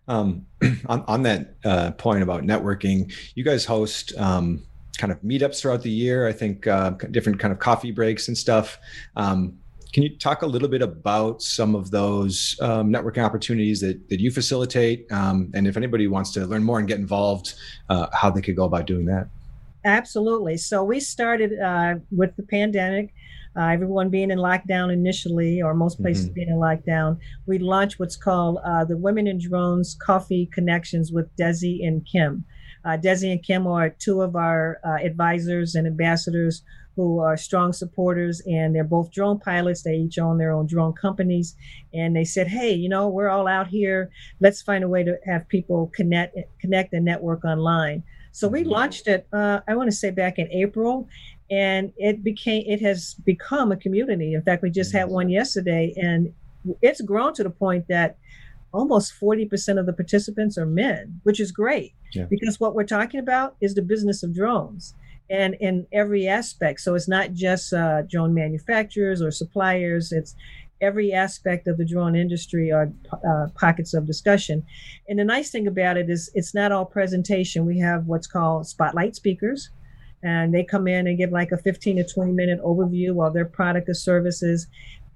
Um, 0.08 0.46
on, 0.88 1.04
on 1.08 1.24
that 1.24 1.56
uh, 1.64 1.92
point 1.92 2.24
about 2.24 2.44
networking, 2.44 3.14
you 3.36 3.44
guys 3.44 3.66
host 3.66 4.14
um, 4.18 4.64
kind 4.98 5.12
of 5.12 5.22
meetups 5.22 5.62
throughout 5.62 5.82
the 5.82 5.92
year. 5.92 6.28
I 6.28 6.34
think 6.34 6.68
uh, 6.68 6.92
different 7.12 7.40
kind 7.40 7.52
of 7.52 7.60
coffee 7.60 7.92
breaks 7.92 8.28
and 8.28 8.38
stuff. 8.38 8.80
Um, 9.16 9.58
can 9.94 10.04
you 10.04 10.18
talk 10.18 10.44
a 10.44 10.46
little 10.46 10.68
bit 10.68 10.82
about 10.84 11.42
some 11.42 11.74
of 11.74 11.90
those 11.90 12.56
um, 12.62 12.92
networking 12.92 13.24
opportunities 13.24 13.82
that, 13.82 14.08
that 14.10 14.20
you 14.20 14.30
facilitate? 14.30 15.12
Um, 15.12 15.52
and 15.56 15.68
if 15.68 15.78
anybody 15.78 16.08
wants 16.08 16.32
to 16.34 16.46
learn 16.46 16.64
more 16.64 16.78
and 16.78 16.88
get 16.88 17.00
involved, 17.00 17.56
uh, 17.90 18.08
how 18.14 18.30
they 18.30 18.42
could 18.42 18.56
go 18.56 18.66
about 18.66 18.86
doing 18.86 19.06
that? 19.06 19.28
Absolutely. 19.86 20.58
So 20.58 20.84
we 20.84 21.00
started 21.00 21.60
uh, 21.60 21.96
with 22.12 22.36
the 22.36 22.44
pandemic 22.44 23.14
uh, 23.58 23.68
everyone 23.68 24.10
being 24.10 24.32
in 24.32 24.40
lockdown 24.40 24.92
initially, 24.92 25.62
or 25.62 25.74
most 25.74 26.02
places 26.02 26.26
mm-hmm. 26.26 26.34
being 26.34 26.50
in 26.50 26.56
lockdown, 26.56 27.18
we 27.46 27.60
launched 27.60 28.00
what's 28.00 28.16
called 28.16 28.60
uh, 28.66 28.86
the 28.86 28.98
Women 28.98 29.28
in 29.28 29.40
Drones 29.40 29.98
Coffee 30.02 30.50
Connections 30.54 31.12
with 31.12 31.36
Desi 31.36 31.86
and 31.86 32.06
Kim. 32.06 32.46
Uh, 32.86 32.98
Desi 32.98 33.32
and 33.32 33.44
Kim 33.44 33.68
are 33.68 33.90
two 33.90 34.22
of 34.22 34.36
our 34.36 34.80
uh, 34.86 34.98
advisors 35.04 35.76
and 35.76 35.86
ambassadors 35.86 36.64
who 36.96 37.20
are 37.20 37.38
strong 37.38 37.72
supporters, 37.72 38.42
and 38.46 38.76
they're 38.76 38.84
both 38.84 39.12
drone 39.12 39.40
pilots. 39.40 39.84
They 39.84 39.96
each 39.96 40.20
own 40.20 40.38
their 40.38 40.52
own 40.52 40.68
drone 40.68 40.94
companies, 40.94 41.56
and 41.94 42.16
they 42.16 42.26
said, 42.26 42.48
"Hey, 42.48 42.74
you 42.74 42.90
know, 42.90 43.08
we're 43.08 43.30
all 43.30 43.48
out 43.48 43.68
here. 43.68 44.10
Let's 44.42 44.62
find 44.62 44.84
a 44.84 44.90
way 44.90 45.04
to 45.04 45.18
have 45.26 45.48
people 45.48 45.92
connect, 45.96 46.38
connect, 46.60 46.94
and 46.94 47.06
network 47.06 47.46
online." 47.46 48.04
So 48.32 48.48
we 48.48 48.62
mm-hmm. 48.62 48.72
launched 48.72 49.08
it. 49.08 49.28
Uh, 49.32 49.62
I 49.68 49.76
want 49.76 49.90
to 49.90 49.96
say 49.96 50.12
back 50.12 50.40
in 50.40 50.52
April, 50.52 51.08
and 51.52 51.92
it 51.98 52.24
became 52.24 52.64
it 52.68 52.82
has 52.82 53.16
become 53.26 53.72
a 53.72 53.78
community. 53.78 54.34
In 54.34 54.42
fact 54.42 54.62
we 54.62 54.70
just 54.70 54.94
had 54.94 55.10
one 55.10 55.30
yesterday 55.30 55.94
and 55.98 56.34
it's 56.82 57.02
grown 57.02 57.34
to 57.34 57.44
the 57.44 57.50
point 57.50 57.88
that 57.88 58.18
almost 58.72 59.14
40% 59.20 59.80
of 59.80 59.88
the 59.88 59.94
participants 59.94 60.58
are 60.58 60.66
men 60.66 61.20
which 61.24 61.40
is 61.40 61.52
great 61.52 61.94
yeah. 62.14 62.26
because 62.30 62.60
what 62.60 62.76
we're 62.76 62.84
talking 62.84 63.20
about 63.20 63.56
is 63.62 63.74
the 63.74 63.82
business 63.82 64.22
of 64.22 64.36
drones 64.36 64.94
and 65.30 65.56
in 65.60 65.86
every 65.92 66.28
aspect. 66.28 66.82
So 66.82 66.96
it's 66.96 67.08
not 67.08 67.34
just 67.34 67.74
uh, 67.74 68.04
drone 68.04 68.34
manufacturers 68.34 69.22
or 69.22 69.32
suppliers. 69.32 70.12
It's 70.12 70.36
every 70.82 71.14
aspect 71.14 71.68
of 71.68 71.78
the 71.78 71.86
drone 71.86 72.16
industry 72.16 72.72
are 72.72 72.92
uh, 73.12 73.48
pockets 73.56 73.94
of 73.94 74.08
discussion. 74.08 74.66
And 75.08 75.20
the 75.20 75.26
nice 75.26 75.52
thing 75.52 75.68
about 75.68 75.98
it 75.98 76.10
is 76.10 76.32
it's 76.34 76.56
not 76.56 76.72
all 76.72 76.86
presentation. 76.86 77.66
We 77.66 77.80
have 77.80 78.08
what's 78.08 78.28
called 78.28 78.68
spotlight 78.68 79.16
speakers 79.16 79.70
and 80.24 80.54
they 80.54 80.64
come 80.64 80.88
in 80.88 81.08
and 81.08 81.18
give 81.18 81.32
like 81.32 81.52
a 81.52 81.58
15 81.58 81.98
to 81.98 82.04
20 82.04 82.32
minute 82.32 82.62
overview 82.64 83.26
of 83.26 83.34
their 83.34 83.46
product 83.46 83.90
or 83.90 83.94
services 83.94 84.68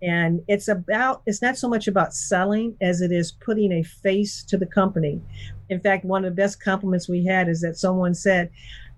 and 0.01 0.41
it's 0.47 0.67
about 0.67 1.21
it's 1.25 1.41
not 1.41 1.57
so 1.57 1.69
much 1.69 1.87
about 1.87 2.13
selling 2.13 2.75
as 2.81 3.01
it 3.01 3.11
is 3.11 3.31
putting 3.31 3.71
a 3.71 3.83
face 3.83 4.43
to 4.43 4.57
the 4.57 4.65
company 4.65 5.21
in 5.69 5.79
fact 5.79 6.05
one 6.05 6.25
of 6.25 6.31
the 6.31 6.41
best 6.41 6.61
compliments 6.61 7.09
we 7.09 7.25
had 7.25 7.47
is 7.47 7.61
that 7.61 7.77
someone 7.77 8.13
said 8.13 8.49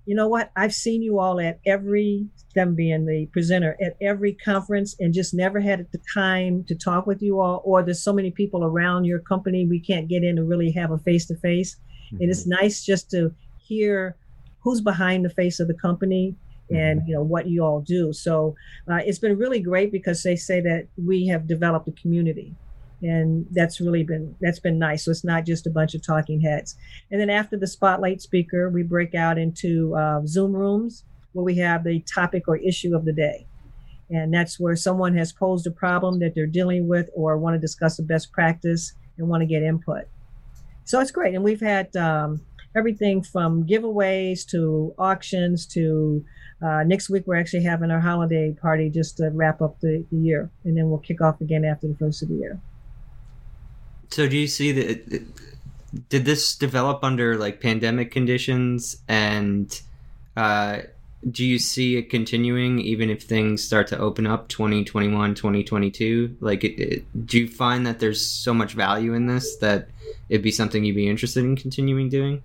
you 0.05 0.15
know 0.15 0.27
what 0.27 0.51
i've 0.55 0.73
seen 0.73 1.01
you 1.01 1.19
all 1.19 1.39
at 1.39 1.59
every 1.65 2.27
them 2.55 2.73
being 2.73 3.05
the 3.05 3.27
presenter 3.27 3.77
at 3.81 3.95
every 4.01 4.33
conference 4.33 4.95
and 4.99 5.13
just 5.13 5.33
never 5.33 5.59
had 5.59 5.85
the 5.91 6.01
time 6.11 6.63
to 6.63 6.73
talk 6.73 7.05
with 7.05 7.21
you 7.21 7.39
all 7.39 7.61
or 7.63 7.83
there's 7.83 8.01
so 8.01 8.13
many 8.13 8.31
people 8.31 8.63
around 8.63 9.05
your 9.05 9.19
company 9.19 9.67
we 9.67 9.79
can't 9.79 10.07
get 10.07 10.23
in 10.23 10.37
to 10.37 10.43
really 10.43 10.71
have 10.71 10.89
a 10.89 10.97
face 10.97 11.25
to 11.27 11.35
face. 11.35 11.75
And 12.11 12.29
it's 12.29 12.41
mm-hmm. 12.41 12.61
nice 12.61 12.83
just 12.83 13.11
to 13.11 13.33
hear 13.57 14.15
who's 14.65 14.81
behind 14.81 15.23
the 15.23 15.29
face 15.29 15.59
of 15.61 15.67
the 15.67 15.73
company 15.75 16.35
and 16.71 16.99
mm-hmm. 16.99 17.07
you 17.07 17.15
know 17.15 17.23
what 17.23 17.47
you 17.47 17.63
all 17.63 17.79
do. 17.79 18.11
So 18.11 18.55
uh, 18.91 18.99
it's 19.05 19.19
been 19.19 19.37
really 19.37 19.61
great 19.61 19.91
because 19.91 20.23
they 20.23 20.35
say 20.35 20.59
that 20.61 20.87
we 20.97 21.27
have 21.27 21.47
developed 21.47 21.87
a 21.87 21.91
community 21.91 22.53
and 23.03 23.45
that's 23.51 23.79
really 23.79 24.03
been 24.03 24.35
that's 24.41 24.59
been 24.59 24.79
nice. 24.79 25.05
So 25.05 25.11
it's 25.11 25.23
not 25.23 25.45
just 25.45 25.67
a 25.67 25.69
bunch 25.69 25.93
of 25.93 26.03
talking 26.03 26.41
heads. 26.41 26.75
And 27.11 27.21
then 27.21 27.29
after 27.29 27.55
the 27.55 27.67
spotlight 27.67 28.21
speaker 28.21 28.69
we 28.69 28.81
break 28.81 29.13
out 29.13 29.37
into 29.37 29.95
uh, 29.95 30.25
zoom 30.25 30.53
rooms 30.53 31.05
where 31.33 31.45
we 31.45 31.57
have 31.57 31.83
the 31.83 31.99
topic 32.01 32.47
or 32.47 32.57
issue 32.57 32.95
of 32.95 33.05
the 33.05 33.13
day. 33.13 33.45
And 34.09 34.33
that's 34.33 34.59
where 34.59 34.75
someone 34.75 35.15
has 35.15 35.31
posed 35.31 35.67
a 35.67 35.71
problem 35.71 36.19
that 36.19 36.33
they're 36.33 36.47
dealing 36.47 36.87
with 36.87 37.09
or 37.13 37.37
want 37.37 37.53
to 37.53 37.59
discuss 37.59 37.99
a 37.99 38.03
best 38.03 38.31
practice 38.31 38.93
and 39.17 39.27
want 39.27 39.41
to 39.41 39.47
get 39.47 39.63
input. 39.63 40.05
So 40.85 40.99
it's 40.99 41.11
great. 41.11 41.33
And 41.33 41.43
we've 41.43 41.61
had 41.61 41.95
um, 41.95 42.41
everything 42.75 43.21
from 43.21 43.65
giveaways 43.65 44.45
to 44.45 44.93
auctions 44.97 45.65
to 45.65 46.23
uh, 46.61 46.83
next 46.83 47.09
week 47.09 47.23
we're 47.25 47.39
actually 47.39 47.63
having 47.63 47.91
our 47.91 47.99
holiday 47.99 48.51
party 48.61 48.89
just 48.89 49.17
to 49.17 49.29
wrap 49.31 49.61
up 49.61 49.79
the, 49.81 50.05
the 50.11 50.17
year 50.17 50.49
and 50.63 50.77
then 50.77 50.89
we'll 50.89 50.99
kick 50.99 51.21
off 51.21 51.39
again 51.41 51.63
after 51.65 51.87
the 51.87 51.95
first 51.95 52.21
of 52.21 52.29
the 52.29 52.35
year 52.35 52.59
so 54.09 54.27
do 54.27 54.37
you 54.37 54.47
see 54.47 54.71
that? 54.71 55.23
Did 56.09 56.25
this 56.25 56.55
develop 56.55 57.03
under 57.03 57.37
like 57.37 57.61
pandemic 57.61 58.11
conditions, 58.11 58.97
and 59.07 59.81
uh, 60.35 60.79
do 61.29 61.45
you 61.45 61.59
see 61.59 61.97
it 61.97 62.09
continuing 62.09 62.79
even 62.79 63.09
if 63.09 63.23
things 63.23 63.63
start 63.63 63.87
to 63.87 63.97
open 63.97 64.27
up 64.27 64.47
2021, 64.49 65.35
2022? 65.35 66.37
Like, 66.39 66.63
it, 66.63 66.79
it, 66.81 67.25
do 67.25 67.39
you 67.39 67.47
find 67.47 67.85
that 67.87 67.99
there's 67.99 68.25
so 68.25 68.53
much 68.53 68.73
value 68.73 69.13
in 69.13 69.27
this 69.27 69.57
that 69.57 69.89
it'd 70.29 70.41
be 70.41 70.51
something 70.51 70.83
you'd 70.83 70.95
be 70.95 71.09
interested 71.09 71.43
in 71.43 71.55
continuing 71.55 72.09
doing? 72.09 72.43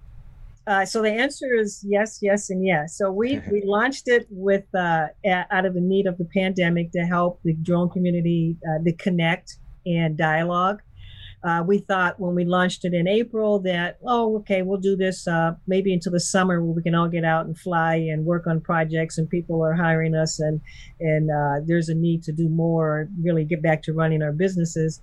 Uh, 0.67 0.85
so 0.85 1.03
the 1.03 1.11
answer 1.11 1.55
is 1.55 1.85
yes, 1.89 2.19
yes, 2.23 2.51
and 2.51 2.65
yes. 2.65 2.97
So 2.97 3.11
we 3.11 3.41
we 3.51 3.63
launched 3.65 4.09
it 4.09 4.27
with 4.31 4.65
uh, 4.75 5.07
out 5.25 5.67
of 5.67 5.75
the 5.75 5.81
need 5.81 6.07
of 6.07 6.19
the 6.19 6.29
pandemic 6.37 6.93
to 6.93 7.01
help 7.01 7.41
the 7.45 7.55
drone 7.55 7.91
community 7.91 8.57
uh, 8.69 8.83
to 8.85 8.93
connect 8.95 9.59
and 9.87 10.17
dialogue. 10.17 10.81
Uh, 11.43 11.63
we 11.67 11.79
thought 11.79 12.21
when 12.21 12.35
we 12.35 12.45
launched 12.45 12.85
it 12.85 12.93
in 12.93 13.09
April 13.09 13.61
that, 13.61 13.99
oh, 14.07 14.37
okay, 14.37 14.61
we'll 14.61 14.79
do 14.79 14.95
this 14.95 15.27
uh, 15.27 15.53
maybe 15.67 15.93
until 15.95 16.13
the 16.13 16.21
summer 16.21 16.63
where 16.63 16.75
we 16.75 16.83
can 16.83 16.95
all 16.95 17.09
get 17.09 17.25
out 17.25 17.47
and 17.47 17.59
fly 17.59 17.95
and 17.95 18.27
work 18.27 18.47
on 18.47 18.61
projects 18.61 19.17
and 19.17 19.31
people 19.31 19.65
are 19.65 19.73
hiring 19.73 20.15
us 20.15 20.39
and 20.39 20.61
and 21.01 21.31
uh, 21.31 21.65
there's 21.67 21.89
a 21.89 21.95
need 21.95 22.23
to 22.23 22.33
do 22.33 22.49
more, 22.51 23.09
really 23.23 23.45
get 23.45 23.63
back 23.63 23.83
to 23.83 23.95
running 23.95 24.23
our 24.23 24.33
businesses. 24.33 25.01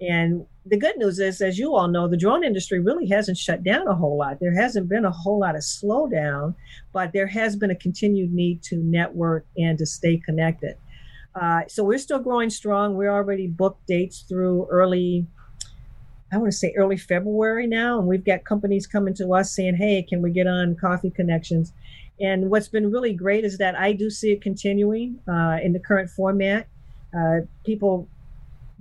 And 0.00 0.46
the 0.70 0.78
good 0.78 0.96
news 0.98 1.18
is, 1.18 1.40
as 1.40 1.58
you 1.58 1.74
all 1.74 1.88
know, 1.88 2.06
the 2.06 2.16
drone 2.16 2.44
industry 2.44 2.78
really 2.78 3.08
hasn't 3.08 3.36
shut 3.36 3.64
down 3.64 3.88
a 3.88 3.94
whole 3.94 4.16
lot. 4.16 4.38
There 4.40 4.54
hasn't 4.54 4.88
been 4.88 5.04
a 5.04 5.10
whole 5.10 5.40
lot 5.40 5.56
of 5.56 5.62
slowdown, 5.62 6.54
but 6.92 7.12
there 7.12 7.26
has 7.26 7.56
been 7.56 7.70
a 7.70 7.76
continued 7.76 8.32
need 8.32 8.62
to 8.64 8.76
network 8.76 9.46
and 9.58 9.76
to 9.78 9.86
stay 9.86 10.16
connected. 10.16 10.76
Uh, 11.34 11.62
so 11.68 11.82
we're 11.82 11.98
still 11.98 12.20
growing 12.20 12.50
strong. 12.50 12.94
We're 12.94 13.12
already 13.12 13.48
booked 13.48 13.86
dates 13.86 14.20
through 14.28 14.66
early 14.70 15.26
I 16.32 16.36
want 16.36 16.52
to 16.52 16.56
say 16.56 16.72
early 16.76 16.96
February 16.96 17.66
now, 17.66 17.98
and 17.98 18.06
we've 18.06 18.24
got 18.24 18.44
companies 18.44 18.86
coming 18.86 19.14
to 19.14 19.34
us 19.34 19.52
saying, 19.52 19.74
"Hey, 19.74 20.00
can 20.08 20.22
we 20.22 20.30
get 20.30 20.46
on 20.46 20.76
Coffee 20.76 21.10
Connections?" 21.10 21.72
And 22.20 22.50
what's 22.50 22.68
been 22.68 22.92
really 22.92 23.12
great 23.12 23.44
is 23.44 23.58
that 23.58 23.74
I 23.74 23.92
do 23.92 24.10
see 24.10 24.30
it 24.30 24.40
continuing 24.40 25.18
uh, 25.26 25.58
in 25.60 25.72
the 25.72 25.80
current 25.80 26.08
format. 26.08 26.68
Uh, 27.12 27.40
people 27.64 28.08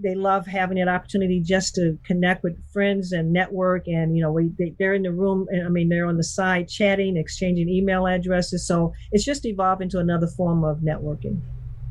they 0.01 0.15
love 0.15 0.46
having 0.46 0.79
an 0.79 0.89
opportunity 0.89 1.39
just 1.39 1.75
to 1.75 1.98
connect 2.03 2.44
with 2.44 2.58
friends 2.72 3.12
and 3.12 3.32
network 3.32 3.88
and 3.88 4.15
you 4.15 4.24
know 4.24 4.32
we 4.32 4.50
they, 4.58 4.74
they're 4.79 4.94
in 4.94 5.03
the 5.03 5.12
room 5.12 5.48
i 5.65 5.70
mean 5.70 5.89
they're 5.89 6.06
on 6.06 6.18
the 6.18 6.24
side 6.24 6.68
chatting 6.68 7.18
exchanging 7.18 7.70
email 7.70 8.08
addresses. 8.08 8.65
So 8.65 8.94
it's 9.12 9.24
just 9.24 9.46
evolved 9.46 9.82
into 9.82 10.00
another 10.00 10.27
form 10.27 10.63
of 10.63 10.79
networking. 10.79 11.41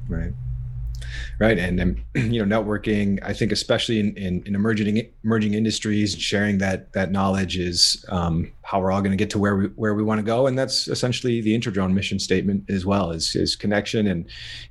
Right. 0.08 0.32
Right. 1.38 1.58
And, 1.58 1.78
and 1.80 2.02
you 2.32 2.44
know 2.44 2.60
networking 2.60 3.20
i 3.22 3.32
think 3.32 3.52
especially 3.52 4.00
in, 4.00 4.16
in, 4.16 4.42
in 4.46 4.54
emerging 4.54 5.08
emerging 5.22 5.54
industries 5.54 6.16
sharing 6.18 6.58
that 6.58 6.92
that 6.92 7.12
knowledge 7.12 7.56
is 7.56 8.04
um, 8.08 8.50
how 8.62 8.80
we're 8.80 8.90
all 8.90 9.00
going 9.00 9.12
to 9.12 9.16
get 9.16 9.30
to 9.30 9.38
where 9.38 9.56
we 9.56 9.66
where 9.68 9.94
we 9.94 10.02
want 10.02 10.18
to 10.18 10.24
go. 10.24 10.46
And 10.46 10.58
that's 10.58 10.88
essentially 10.88 11.40
the 11.40 11.54
interdrone 11.54 11.94
mission 11.94 12.18
statement 12.18 12.68
as 12.68 12.84
well 12.84 13.10
is 13.12 13.36
is 13.36 13.54
connection 13.56 14.06
and 14.06 14.26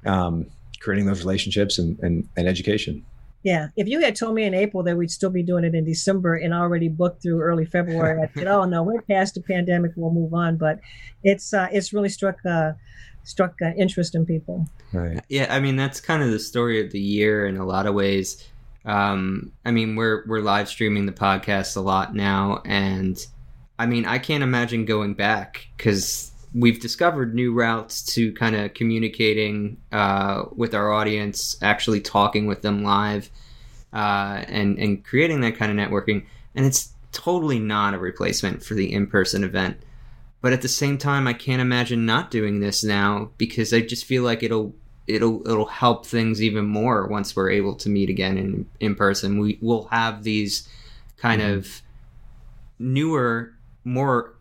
um, 0.06 0.48
creating 0.79 1.06
those 1.06 1.20
relationships 1.20 1.79
and, 1.79 1.98
and, 2.00 2.27
and 2.38 2.48
education 2.48 3.03
yeah, 3.47 3.69
if 3.77 3.87
you 3.87 4.01
had 4.01 4.13
told 4.13 4.35
me 4.35 4.43
in 4.43 4.53
April 4.53 4.83
that 4.83 4.97
we'd 4.97 5.09
still 5.09 5.29
be 5.29 5.41
doing 5.41 5.63
it 5.63 5.73
in 5.73 5.85
December 5.85 6.35
and 6.35 6.53
already 6.53 6.89
booked 6.89 7.23
through 7.23 7.39
early 7.39 7.63
February, 7.63 8.21
I 8.21 8.29
said, 8.37 8.45
"Oh 8.45 8.65
no, 8.65 8.83
we're 8.83 9.01
past 9.03 9.35
the 9.35 9.41
pandemic. 9.41 9.93
We'll 9.95 10.11
move 10.11 10.33
on." 10.33 10.57
But 10.57 10.81
it's 11.23 11.53
uh, 11.53 11.69
it's 11.71 11.93
really 11.93 12.09
struck 12.09 12.45
uh, 12.45 12.73
struck 13.23 13.53
uh, 13.61 13.69
interest 13.77 14.15
in 14.15 14.25
people. 14.25 14.67
Right. 14.91 15.23
Yeah, 15.29 15.47
I 15.49 15.61
mean 15.61 15.77
that's 15.77 16.01
kind 16.01 16.21
of 16.21 16.31
the 16.31 16.39
story 16.39 16.85
of 16.85 16.91
the 16.91 16.99
year 16.99 17.47
in 17.47 17.55
a 17.55 17.65
lot 17.65 17.85
of 17.85 17.95
ways. 17.95 18.45
Um, 18.83 19.53
I 19.63 19.71
mean 19.71 19.95
we're 19.95 20.25
we're 20.27 20.41
live 20.41 20.67
streaming 20.67 21.05
the 21.05 21.13
podcast 21.13 21.77
a 21.77 21.79
lot 21.79 22.13
now, 22.13 22.61
and 22.65 23.17
I 23.79 23.85
mean 23.85 24.03
I 24.03 24.17
can't 24.17 24.43
imagine 24.43 24.83
going 24.83 25.13
back 25.13 25.69
because 25.77 26.33
we've 26.53 26.79
discovered 26.79 27.35
new 27.35 27.53
routes 27.53 28.01
to 28.13 28.31
kind 28.33 28.55
of 28.55 28.73
communicating 28.73 29.77
uh, 29.91 30.43
with 30.55 30.73
our 30.73 30.91
audience, 30.91 31.57
actually 31.61 32.01
talking 32.01 32.47
with 32.47 32.61
them 32.61 32.83
live, 32.83 33.29
uh, 33.93 34.43
and 34.47 34.77
and 34.79 35.03
creating 35.03 35.41
that 35.41 35.57
kind 35.57 35.71
of 35.71 35.77
networking. 35.77 36.25
And 36.55 36.65
it's 36.65 36.93
totally 37.11 37.59
not 37.59 37.93
a 37.93 37.99
replacement 37.99 38.63
for 38.63 38.73
the 38.73 38.91
in 38.91 39.07
person 39.07 39.43
event. 39.43 39.77
But 40.41 40.53
at 40.53 40.61
the 40.61 40.67
same 40.67 40.97
time, 40.97 41.27
I 41.27 41.33
can't 41.33 41.61
imagine 41.61 42.05
not 42.05 42.31
doing 42.31 42.59
this 42.59 42.83
now 42.83 43.31
because 43.37 43.73
I 43.73 43.81
just 43.81 44.05
feel 44.05 44.23
like 44.23 44.43
it'll 44.43 44.73
it'll 45.07 45.47
it'll 45.47 45.65
help 45.65 46.05
things 46.05 46.41
even 46.41 46.65
more 46.65 47.07
once 47.07 47.35
we're 47.35 47.49
able 47.49 47.75
to 47.75 47.89
meet 47.89 48.09
again 48.09 48.37
in 48.37 48.69
in 48.79 48.95
person. 48.95 49.39
We 49.39 49.57
will 49.61 49.85
have 49.87 50.23
these 50.23 50.67
kind 51.17 51.41
mm-hmm. 51.41 51.57
of 51.57 51.81
newer, 52.79 53.53
more 53.83 54.37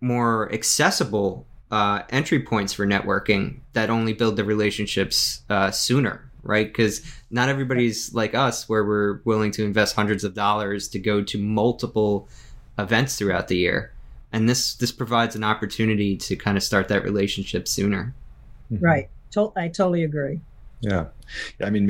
more 0.00 0.52
accessible 0.52 1.46
uh, 1.70 2.02
entry 2.10 2.40
points 2.40 2.72
for 2.72 2.86
networking 2.86 3.58
that 3.72 3.90
only 3.90 4.12
build 4.12 4.36
the 4.36 4.44
relationships 4.44 5.42
uh, 5.50 5.70
sooner, 5.70 6.30
right? 6.42 6.66
Because 6.66 7.02
not 7.30 7.48
everybody's 7.48 8.14
like 8.14 8.34
us, 8.34 8.68
where 8.68 8.84
we're 8.84 9.20
willing 9.24 9.50
to 9.52 9.64
invest 9.64 9.96
hundreds 9.96 10.24
of 10.24 10.34
dollars 10.34 10.88
to 10.88 10.98
go 10.98 11.22
to 11.22 11.38
multiple 11.38 12.28
events 12.78 13.16
throughout 13.16 13.48
the 13.48 13.56
year. 13.56 13.92
And 14.32 14.48
this 14.48 14.74
this 14.74 14.92
provides 14.92 15.34
an 15.34 15.44
opportunity 15.44 16.16
to 16.18 16.36
kind 16.36 16.56
of 16.56 16.62
start 16.62 16.88
that 16.88 17.02
relationship 17.02 17.66
sooner. 17.66 18.14
Mm-hmm. 18.70 18.84
right. 18.84 19.08
To- 19.32 19.52
i 19.56 19.68
totally 19.68 20.04
agree. 20.04 20.40
Yeah. 20.80 21.06
I 21.64 21.70
mean 21.70 21.86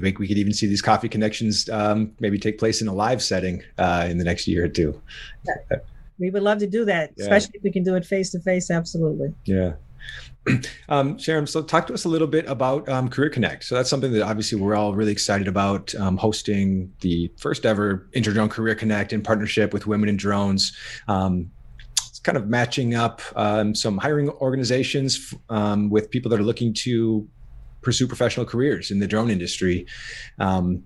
we 0.00 0.12
could 0.12 0.30
even 0.30 0.52
see 0.52 0.66
these 0.66 0.82
coffee 0.82 1.08
connections 1.08 1.68
um, 1.68 2.12
maybe 2.20 2.38
take 2.38 2.58
place 2.58 2.80
in 2.80 2.88
a 2.88 2.94
live 2.94 3.22
setting 3.22 3.62
uh, 3.78 4.06
in 4.08 4.18
the 4.18 4.24
next 4.24 4.48
year 4.48 4.64
or 4.64 4.68
two 4.68 5.00
we 6.20 6.30
would 6.30 6.42
love 6.42 6.58
to 6.58 6.66
do 6.66 6.84
that 6.84 7.10
yeah. 7.16 7.24
especially 7.24 7.52
if 7.54 7.62
we 7.62 7.72
can 7.72 7.82
do 7.82 7.94
it 7.96 8.04
face 8.04 8.30
to 8.30 8.40
face 8.40 8.70
absolutely 8.70 9.32
yeah 9.44 9.72
um, 10.88 11.18
Sharon, 11.18 11.46
so 11.46 11.62
talk 11.62 11.86
to 11.88 11.92
us 11.92 12.06
a 12.06 12.08
little 12.08 12.26
bit 12.26 12.48
about 12.48 12.88
um, 12.88 13.10
Career 13.10 13.28
Connect. 13.28 13.62
So 13.62 13.74
that's 13.74 13.90
something 13.90 14.10
that 14.12 14.22
obviously 14.22 14.58
we're 14.58 14.74
all 14.74 14.94
really 14.94 15.12
excited 15.12 15.46
about 15.46 15.94
um, 15.96 16.16
hosting 16.16 16.90
the 17.00 17.30
first 17.36 17.66
ever 17.66 18.08
Interdrone 18.14 18.48
Career 18.48 18.74
Connect 18.74 19.12
in 19.12 19.22
partnership 19.22 19.74
with 19.74 19.86
Women 19.86 20.08
in 20.08 20.16
Drones. 20.16 20.74
Um, 21.08 21.50
kind 22.22 22.36
of 22.36 22.48
matching 22.48 22.94
up 22.94 23.22
um, 23.34 23.74
some 23.74 23.96
hiring 23.98 24.28
organizations 24.28 25.34
um, 25.48 25.88
with 25.88 26.10
people 26.10 26.30
that 26.30 26.38
are 26.38 26.44
looking 26.44 26.74
to 26.74 27.26
pursue 27.82 28.06
professional 28.06 28.44
careers 28.44 28.90
in 28.90 28.98
the 28.98 29.06
drone 29.06 29.30
industry. 29.30 29.86
Um, 30.38 30.82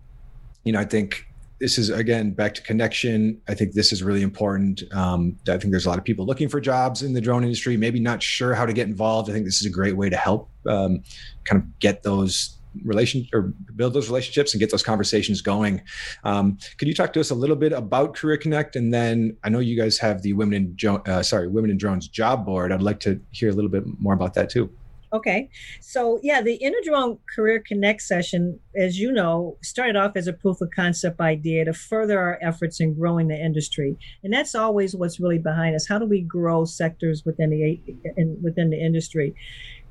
you 0.62 0.72
know, 0.72 0.78
I 0.78 0.84
think 0.84 1.26
this 1.64 1.78
is 1.78 1.88
again 1.88 2.30
back 2.30 2.52
to 2.52 2.60
connection. 2.60 3.40
I 3.48 3.54
think 3.54 3.72
this 3.72 3.90
is 3.90 4.02
really 4.02 4.20
important. 4.20 4.82
Um, 4.92 5.38
I 5.48 5.56
think 5.56 5.70
there's 5.70 5.86
a 5.86 5.88
lot 5.88 5.96
of 5.96 6.04
people 6.04 6.26
looking 6.26 6.46
for 6.46 6.60
jobs 6.60 7.02
in 7.02 7.14
the 7.14 7.22
drone 7.22 7.42
industry, 7.42 7.78
maybe 7.78 7.98
not 7.98 8.22
sure 8.22 8.52
how 8.52 8.66
to 8.66 8.74
get 8.74 8.86
involved. 8.86 9.30
I 9.30 9.32
think 9.32 9.46
this 9.46 9.62
is 9.62 9.66
a 9.66 9.70
great 9.70 9.96
way 9.96 10.10
to 10.10 10.16
help 10.16 10.50
um, 10.68 11.02
kind 11.44 11.62
of 11.62 11.78
get 11.78 12.02
those 12.02 12.58
relation 12.84 13.26
or 13.32 13.54
build 13.76 13.94
those 13.94 14.08
relationships 14.08 14.52
and 14.52 14.60
get 14.60 14.70
those 14.70 14.82
conversations 14.82 15.40
going. 15.40 15.80
Um, 16.24 16.58
could 16.76 16.86
you 16.86 16.92
talk 16.92 17.14
to 17.14 17.20
us 17.20 17.30
a 17.30 17.34
little 17.34 17.56
bit 17.56 17.72
about 17.72 18.14
Career 18.14 18.36
Connect? 18.36 18.76
And 18.76 18.92
then 18.92 19.34
I 19.42 19.48
know 19.48 19.60
you 19.60 19.80
guys 19.80 19.96
have 19.96 20.20
the 20.20 20.34
Women 20.34 20.54
in 20.54 20.76
jo- 20.76 21.02
uh, 21.06 21.22
sorry 21.22 21.48
Women 21.48 21.70
in 21.70 21.78
Drones 21.78 22.08
job 22.08 22.44
board. 22.44 22.72
I'd 22.72 22.82
like 22.82 23.00
to 23.00 23.18
hear 23.30 23.48
a 23.48 23.54
little 23.54 23.70
bit 23.70 23.84
more 23.98 24.12
about 24.12 24.34
that 24.34 24.50
too. 24.50 24.70
Okay. 25.14 25.48
So, 25.80 26.18
yeah, 26.22 26.42
the 26.42 26.58
Interdrone 26.58 27.18
Career 27.34 27.62
Connect 27.64 28.02
session, 28.02 28.58
as 28.76 28.98
you 28.98 29.12
know, 29.12 29.56
started 29.62 29.94
off 29.96 30.16
as 30.16 30.26
a 30.26 30.32
proof 30.32 30.60
of 30.60 30.70
concept 30.74 31.20
idea 31.20 31.64
to 31.64 31.72
further 31.72 32.18
our 32.18 32.38
efforts 32.42 32.80
in 32.80 32.94
growing 32.94 33.28
the 33.28 33.36
industry. 33.36 33.96
And 34.24 34.32
that's 34.32 34.54
always 34.56 34.96
what's 34.96 35.20
really 35.20 35.38
behind 35.38 35.76
us. 35.76 35.86
How 35.86 36.00
do 36.00 36.06
we 36.06 36.20
grow 36.20 36.64
sectors 36.64 37.24
within 37.24 37.50
the 37.50 37.80
in, 38.16 38.38
within 38.42 38.70
the 38.70 38.78
industry? 38.78 39.34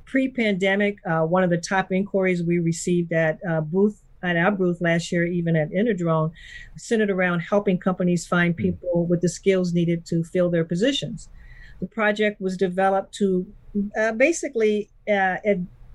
pre-pandemic, 0.04 0.98
uh, 1.06 1.22
one 1.22 1.42
of 1.42 1.50
the 1.50 1.56
top 1.58 1.90
inquiries 1.90 2.42
we 2.42 2.58
received 2.58 3.12
at 3.12 3.38
uh, 3.48 3.60
booth 3.60 4.00
at 4.22 4.36
our 4.36 4.50
booth 4.50 4.80
last 4.80 5.12
year, 5.12 5.26
even 5.26 5.54
at 5.54 5.70
Interdrone, 5.70 6.30
centered 6.76 7.10
around 7.10 7.40
helping 7.40 7.78
companies 7.78 8.26
find 8.26 8.54
hmm. 8.54 8.62
people 8.62 9.06
with 9.06 9.20
the 9.20 9.28
skills 9.28 9.74
needed 9.74 10.06
to 10.06 10.24
fill 10.24 10.50
their 10.50 10.64
positions. 10.64 11.28
The 11.80 11.86
project 11.86 12.40
was 12.40 12.56
developed 12.56 13.12
to 13.14 13.46
uh, 13.98 14.12
basically 14.12 14.90
uh, 15.10 15.36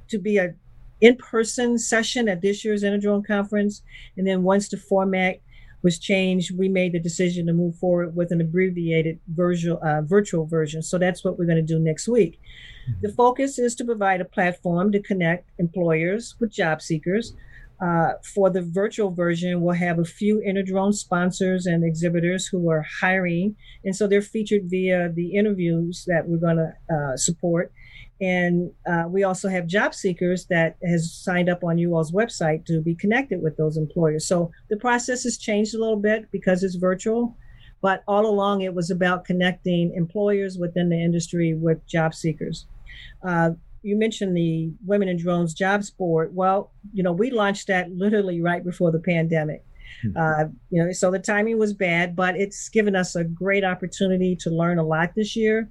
to 0.08 0.18
be 0.20 0.38
a 0.38 0.54
in-person 1.02 1.78
session 1.78 2.28
at 2.28 2.42
this 2.42 2.66
year's 2.66 2.84
Interdrone 2.84 3.26
conference, 3.26 3.82
and 4.18 4.28
then 4.28 4.44
once 4.44 4.70
the 4.70 4.78
format 4.78 5.40
was 5.82 5.98
changed, 5.98 6.58
we 6.58 6.68
made 6.68 6.92
the 6.92 7.00
decision 7.00 7.46
to 7.48 7.54
move 7.54 7.76
forward 7.76 8.16
with 8.16 8.32
an 8.32 8.42
abbreviated 8.42 9.18
virtual 9.30 9.80
uh, 9.82 10.02
virtual 10.02 10.46
version. 10.46 10.82
So 10.82 10.98
that's 10.98 11.24
what 11.24 11.38
we're 11.38 11.46
going 11.46 11.66
to 11.66 11.74
do 11.74 11.80
next 11.80 12.08
week. 12.08 12.40
Mm-hmm. 12.90 13.08
The 13.08 13.14
focus 13.14 13.60
is 13.60 13.76
to 13.76 13.86
provide 13.86 14.20
a 14.20 14.26
platform 14.26 14.92
to 14.92 15.02
connect 15.02 15.50
employers 15.58 16.36
with 16.40 16.52
job 16.52 16.82
seekers. 16.82 17.34
Uh, 17.82 18.14
for 18.34 18.50
the 18.50 18.62
virtual 18.62 19.12
version, 19.12 19.62
we'll 19.62 19.76
have 19.76 20.00
a 20.00 20.06
few 20.06 20.42
Interdrone 20.46 20.94
sponsors 20.94 21.66
and 21.66 21.84
exhibitors 21.84 22.46
who 22.46 22.70
are 22.70 22.86
hiring, 23.02 23.56
and 23.86 23.96
so 23.96 24.06
they're 24.06 24.22
featured 24.22 24.64
via 24.66 25.10
the 25.10 25.36
interviews 25.36 26.04
that 26.08 26.28
we're 26.28 26.38
going 26.38 26.58
to 26.58 26.74
uh, 26.94 27.16
support 27.16 27.72
and 28.22 28.72
uh, 28.90 29.06
we 29.08 29.24
also 29.24 29.48
have 29.48 29.66
job 29.66 29.94
seekers 29.94 30.46
that 30.48 30.76
has 30.86 31.14
signed 31.14 31.50
up 31.50 31.64
on 31.64 31.78
you 31.78 31.96
all's 31.96 32.12
website 32.12 32.66
to 32.66 32.82
be 32.82 32.94
connected 32.96 33.42
with 33.42 33.56
those 33.56 33.78
employers. 33.78 34.28
So 34.28 34.52
the 34.70 34.78
process 34.78 35.24
has 35.24 35.38
changed 35.38 35.74
a 35.74 35.80
little 35.80 36.00
bit 36.00 36.30
because 36.32 36.62
it's 36.64 36.76
virtual, 36.76 37.38
but 37.82 38.04
all 38.08 38.26
along 38.26 38.62
it 38.62 38.74
was 38.74 38.92
about 38.92 39.24
connecting 39.24 39.94
employers 39.96 40.58
within 40.58 40.90
the 40.90 41.02
industry 41.02 41.54
with 41.54 41.86
job 41.88 42.14
seekers. 42.14 42.68
You 43.82 43.98
mentioned 43.98 44.36
the 44.36 44.72
Women 44.86 45.08
in 45.08 45.18
Drones 45.18 45.54
Jobs 45.54 45.90
Board. 45.90 46.36
Well, 46.36 46.72
you 46.94 47.04
know, 47.04 47.14
we 47.14 47.32
launched 47.32 47.68
that 47.68 47.92
literally 47.92 48.42
right 48.42 48.64
before 48.64 48.92
the 48.92 49.00
pandemic. 49.00 49.64
Hmm. 50.02 50.18
Uh, 50.18 50.44
you 50.70 50.84
know, 50.84 50.92
so 50.92 51.12
the 51.12 51.20
timing 51.20 51.58
was 51.58 51.74
bad, 51.74 52.16
but 52.16 52.36
it's 52.36 52.70
given 52.70 52.96
us 52.96 53.16
a 53.16 53.24
great 53.24 53.64
opportunity 53.64 54.36
to 54.38 54.50
learn 54.50 54.80
a 54.80 54.84
lot 54.84 55.16
this 55.16 55.36
year 55.36 55.70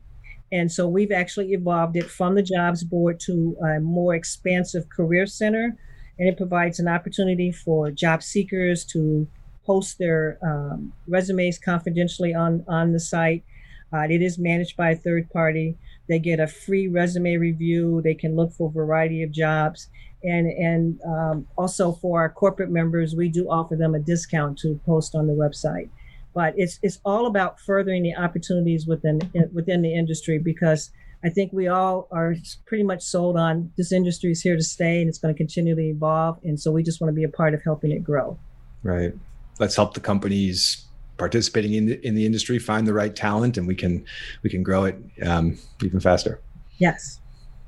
and 0.51 0.73
so 0.73 0.89
we've 0.89 1.13
actually 1.13 1.53
evolved 1.53 1.97
it 1.97 2.11
from 2.11 2.35
the 2.35 2.43
jobs 2.43 2.83
board 2.83 3.21
to 3.21 3.57
a 3.63 3.81
more 3.81 4.15
expansive 4.15 4.89
career 4.89 5.27
center. 5.27 5.77
And 6.19 6.29
it 6.29 6.37
provides 6.37 6.81
an 6.81 6.89
opportunity 6.89 7.53
for 7.53 7.91
job 7.91 8.23
seekers 8.23 8.85
to 8.87 9.29
post 9.65 9.99
their 9.99 10.39
um, 10.43 10.93
resumes 11.07 11.59
confidentially 11.59 12.35
on, 12.35 12.65
on 12.67 12.93
the 12.93 13.01
site. 13.01 13.45
Uh, 13.93 14.07
it 14.11 14.23
is 14.23 14.39
managed 14.39 14.77
by 14.77 14.91
a 14.91 14.97
third 14.97 15.31
party. 15.31 15.77
They 16.09 16.19
get 16.19 16.41
a 16.41 16.47
free 16.47 16.89
resume 16.89 17.37
review. 17.37 18.01
They 18.03 18.15
can 18.15 18.37
look 18.37 18.53
for 18.53 18.69
a 18.69 18.73
variety 18.73 19.23
of 19.23 19.31
jobs. 19.31 19.89
And, 20.23 20.49
and 20.49 21.01
um, 21.07 21.47
also 21.57 21.93
for 21.93 22.21
our 22.21 22.29
corporate 22.29 22.71
members, 22.71 23.15
we 23.15 23.29
do 23.29 23.49
offer 23.49 23.77
them 23.77 23.95
a 23.95 24.01
discount 24.01 24.59
to 24.61 24.81
post 24.85 25.15
on 25.15 25.27
the 25.27 25.33
website 25.33 25.91
but 26.35 26.55
it's 26.57 26.79
it's 26.83 27.01
all 27.05 27.27
about 27.27 27.59
furthering 27.59 28.03
the 28.03 28.15
opportunities 28.15 28.87
within 28.87 29.19
within 29.53 29.83
the 29.83 29.93
industry 29.93 30.39
because 30.39 30.91
I 31.25 31.31
think 31.31 31.53
we 31.53 31.67
all 31.67 32.07
are 32.13 32.37
pretty 32.65 32.85
much 32.85 33.03
sold 33.03 33.37
on 33.37 33.73
this 33.77 33.91
industry 33.91 34.31
is 34.31 34.41
here 34.41 34.57
to 34.57 34.63
stay 34.63 35.01
and 35.01 35.09
it's 35.09 35.19
going 35.19 35.35
to 35.35 35.37
continually 35.37 35.89
evolve, 35.89 36.39
and 36.45 36.61
so 36.61 36.71
we 36.71 36.83
just 36.83 37.01
want 37.01 37.11
to 37.11 37.15
be 37.15 37.25
a 37.25 37.29
part 37.29 37.55
of 37.55 37.63
helping 37.65 37.91
it 37.91 38.05
grow. 38.05 38.39
Right. 38.85 39.13
Let's 39.59 39.75
help 39.75 39.95
the 39.95 40.01
companies 40.01 40.87
participating 41.19 41.75
in 41.75 41.87
the, 41.87 42.07
in 42.07 42.15
the 42.15 42.25
industry 42.25 42.59
find 42.59 42.87
the 42.87 42.95
right 42.95 43.15
talent, 43.15 43.57
and 43.57 43.67
we 43.67 43.75
can 43.75 44.05
we 44.43 44.51
can 44.51 44.63
grow 44.63 44.85
it 44.85 44.97
um, 45.27 45.59
even 45.83 46.01
faster. 46.01 46.41
Yes. 46.79 47.21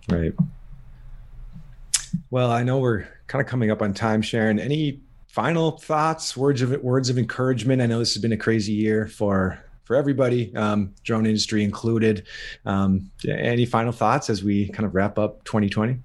Right. 0.09 0.33
Well, 2.31 2.51
I 2.51 2.63
know 2.63 2.79
we're 2.79 3.07
kind 3.27 3.43
of 3.43 3.49
coming 3.49 3.71
up 3.71 3.83
on 3.83 3.93
time, 3.93 4.23
Sharon. 4.23 4.59
Any 4.59 5.01
final 5.29 5.73
thoughts, 5.73 6.37
words 6.37 6.63
of 6.63 6.71
words 6.83 7.11
of 7.11 7.19
encouragement. 7.19 7.83
I 7.83 7.87
know 7.87 7.99
this 7.99 8.15
has 8.15 8.23
been 8.23 8.33
a 8.33 8.37
crazy 8.37 8.73
year 8.73 9.07
for 9.07 9.63
for 9.85 9.97
everybody, 9.97 10.55
um, 10.55 10.95
drone 11.03 11.27
industry 11.27 11.65
included. 11.65 12.25
Um, 12.65 13.11
any 13.29 13.67
final 13.67 13.91
thoughts 13.93 14.31
as 14.31 14.45
we 14.45 14.69
kind 14.69 14.87
of 14.87 14.95
wrap 14.95 15.19
up 15.19 15.43
2020? 15.45 15.99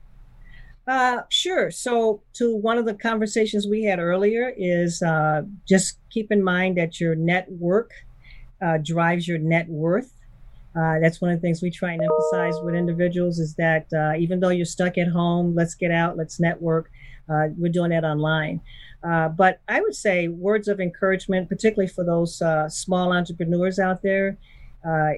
Uh, 0.88 1.22
sure. 1.30 1.72
So, 1.72 2.22
to 2.34 2.56
one 2.56 2.78
of 2.78 2.86
the 2.86 2.94
conversations 2.94 3.68
we 3.68 3.84
had 3.84 4.00
earlier 4.00 4.54
is 4.56 5.02
uh, 5.02 5.42
just 5.68 5.98
keep 6.12 6.32
in 6.32 6.44
mind 6.44 6.78
that 6.78 7.00
your 7.00 7.16
network 7.16 7.92
uh, 8.62 8.78
drives 8.78 9.28
your 9.28 9.40
net 9.40 9.68
worth. 9.68 10.12
Uh, 10.76 11.00
that's 11.00 11.22
one 11.22 11.32
of 11.32 11.38
the 11.38 11.42
things 11.42 11.62
we 11.62 11.72
try 11.72 11.94
and 11.94 12.04
emphasize 12.04 12.62
with 12.62 12.76
individuals 12.76 13.40
is 13.40 13.56
that 13.56 13.88
uh, 13.94 14.14
even 14.18 14.40
though 14.40 14.50
you're 14.50 14.66
stuck 14.66 14.98
at 14.98 15.08
home, 15.08 15.56
let's 15.56 15.74
get 15.74 15.90
out, 15.90 16.18
let's 16.18 16.40
network. 16.40 16.92
Uh, 17.30 17.48
we're 17.58 17.72
doing 17.72 17.90
that 17.90 18.04
online. 18.04 18.62
But 19.02 19.62
I 19.68 19.82
would 19.82 19.96
say 19.96 20.28
words 20.28 20.68
of 20.68 20.80
encouragement, 20.80 21.48
particularly 21.48 21.88
for 21.88 22.04
those 22.04 22.42
small 22.68 23.14
entrepreneurs 23.14 23.80
out 23.80 24.02
there, 24.04 24.38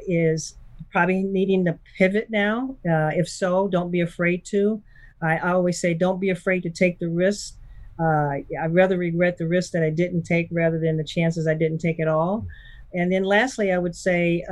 is 0.07 0.55
probably 0.91 1.23
needing 1.23 1.65
to 1.65 1.79
pivot 1.97 2.29
now. 2.29 2.75
If 2.83 3.27
so, 3.27 3.67
don't 3.67 3.91
be 3.91 4.01
afraid 4.01 4.45
to. 4.45 4.81
I, 5.21 5.51
always 5.51 5.79
say, 5.79 5.93
don't 5.93 6.19
be 6.19 6.29
afraid 6.29 6.63
to 6.63 6.69
take 6.69 6.99
the 6.99 7.09
risk. 7.09 7.55
Uh, 7.99 8.41
I'd 8.61 8.73
rather 8.73 8.97
regret 8.97 9.37
the 9.37 9.47
risk 9.47 9.71
that 9.71 9.83
I 9.83 9.89
didn't 9.89 10.23
take 10.23 10.47
rather 10.51 10.79
than 10.79 10.97
the 10.97 11.03
chances 11.03 11.47
I 11.47 11.55
didn't 11.55 11.79
take 11.79 11.99
at 11.99 12.07
all. 12.07 12.45
And 12.93 13.11
then 13.11 13.23
lastly, 13.23 13.71
I 13.71 13.77
would 13.77 13.95
say, 13.95 14.43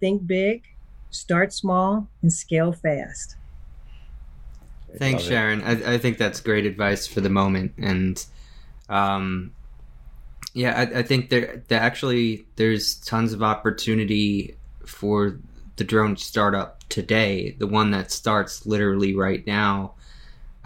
think 0.00 0.26
big, 0.26 0.64
start 1.10 1.52
small, 1.52 2.08
and 2.22 2.32
scale 2.32 2.72
fast. 2.72 3.36
Thanks, 4.96 5.24
Sharon. 5.24 5.62
I, 5.62 5.94
I, 5.94 5.98
think 5.98 6.18
that's 6.18 6.40
great 6.40 6.64
advice 6.64 7.06
for 7.06 7.20
the 7.20 7.28
moment. 7.28 7.74
And 7.76 8.24
um, 8.88 9.52
yeah, 10.54 10.74
I, 10.76 11.00
I 11.00 11.02
think 11.02 11.28
there, 11.28 11.62
there 11.68 11.80
actually 11.80 12.46
there's 12.56 12.96
tons 12.96 13.32
of 13.32 13.42
opportunity 13.42 14.56
for 14.86 15.38
the 15.76 15.84
drone 15.84 16.16
startup 16.16 16.88
today. 16.88 17.54
The 17.58 17.66
one 17.66 17.90
that 17.90 18.10
starts 18.10 18.66
literally 18.66 19.14
right 19.14 19.46
now. 19.46 19.94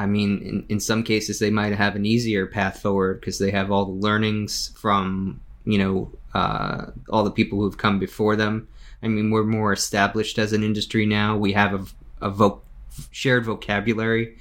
I 0.02 0.06
mean, 0.06 0.42
in, 0.42 0.66
in 0.68 0.80
some 0.80 1.02
cases, 1.02 1.38
they 1.38 1.50
might 1.50 1.74
have 1.74 1.96
an 1.96 2.04
easier 2.06 2.46
path 2.46 2.80
forward 2.80 3.20
because 3.20 3.38
they 3.38 3.50
have 3.50 3.70
all 3.70 3.86
the 3.86 3.92
learnings 3.92 4.72
from 4.76 5.40
you 5.64 5.78
know 5.78 6.12
uh, 6.34 6.86
all 7.08 7.24
the 7.24 7.30
people 7.30 7.60
who've 7.60 7.78
come 7.78 7.98
before 7.98 8.36
them. 8.36 8.68
I 9.02 9.08
mean, 9.08 9.30
we're 9.30 9.44
more 9.44 9.72
established 9.72 10.38
as 10.38 10.52
an 10.52 10.62
industry 10.62 11.06
now. 11.06 11.36
We 11.36 11.52
have 11.54 11.74
a, 11.74 12.26
a 12.26 12.30
vo- 12.30 12.62
shared 13.10 13.44
vocabulary 13.44 14.36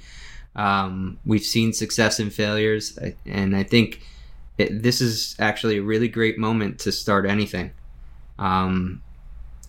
um, 0.54 1.18
we've 1.24 1.44
seen 1.44 1.72
success 1.72 2.18
and 2.18 2.32
failures, 2.32 2.98
and 3.24 3.56
I 3.56 3.62
think 3.62 4.02
it, 4.58 4.82
this 4.82 5.00
is 5.00 5.34
actually 5.38 5.78
a 5.78 5.82
really 5.82 6.08
great 6.08 6.38
moment 6.38 6.80
to 6.80 6.92
start 6.92 7.26
anything. 7.26 7.72
Um, 8.38 9.02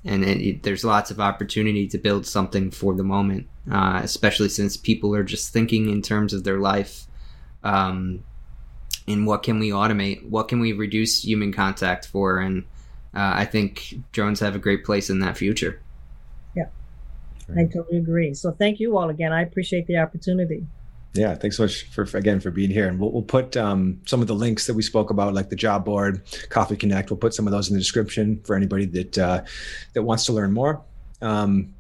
and 0.06 0.24
it, 0.24 0.42
it, 0.42 0.64
there's 0.64 0.84
lots 0.84 1.12
of 1.12 1.20
opportunity 1.20 1.88
to 1.88 1.98
build 1.98 2.26
something 2.26 2.72
for 2.72 2.94
the 2.94 3.04
moment, 3.04 3.48
uh, 3.72 4.02
especially 4.04 4.50
since 4.50 4.76
people 4.76 5.16
are 5.16 5.24
just 5.24 5.54
thinking 5.54 5.90
in 5.90 6.02
terms 6.02 6.34
of 6.34 6.44
their 6.44 6.60
life. 6.60 7.06
Um, 7.64 8.24
in 9.08 9.26
what 9.26 9.44
can 9.44 9.60
we 9.60 9.70
automate? 9.70 10.28
What 10.30 10.48
can 10.48 10.60
we 10.60 10.74
reduce 10.74 11.24
human 11.24 11.52
contact 11.52 12.08
for? 12.08 12.40
And 12.40 12.64
uh, 13.14 13.34
I 13.36 13.46
think 13.46 13.96
drones 14.12 14.40
have 14.40 14.56
a 14.56 14.60
great 14.60 14.86
place 14.86 15.10
in 15.10 15.20
that 15.20 15.38
future. 15.38 15.82
Yeah, 16.56 16.68
I 17.56 17.66
totally 17.66 17.98
agree. 17.98 18.34
So 18.34 18.52
thank 18.52 18.80
you 18.80 18.98
all 18.98 19.10
again. 19.10 19.32
I 19.32 19.42
appreciate 19.42 19.88
the 19.88 19.98
opportunity. 19.98 20.66
Yeah, 21.14 21.36
thanks 21.36 21.58
so 21.58 21.64
much 21.64 21.84
for 21.92 22.04
again 22.18 22.40
for 22.40 22.50
being 22.50 22.72
here, 22.72 22.88
and 22.88 23.00
we'll, 23.00 23.12
we'll 23.12 23.22
put 23.22 23.56
um, 23.56 24.02
some 24.06 24.22
of 24.22 24.28
the 24.28 24.34
links 24.34 24.66
that 24.66 24.74
we 24.74 24.82
spoke 24.82 25.12
about, 25.12 25.36
like 25.36 25.50
the 25.50 25.56
job 25.56 25.86
board, 25.86 26.24
Coffee 26.50 26.76
Connect. 26.76 27.12
We'll 27.12 27.18
put 27.18 27.36
some 27.36 27.46
of 27.46 27.52
those 27.52 27.70
in 27.70 27.76
the 27.76 27.80
description 27.80 28.42
for 28.44 28.56
anybody 28.56 28.86
that 28.86 29.18
uh, 29.18 29.44
that 29.94 30.02
wants 30.02 30.26
to 30.26 30.34
learn 30.34 30.52
more. 30.52 30.82
Um, 31.22 31.76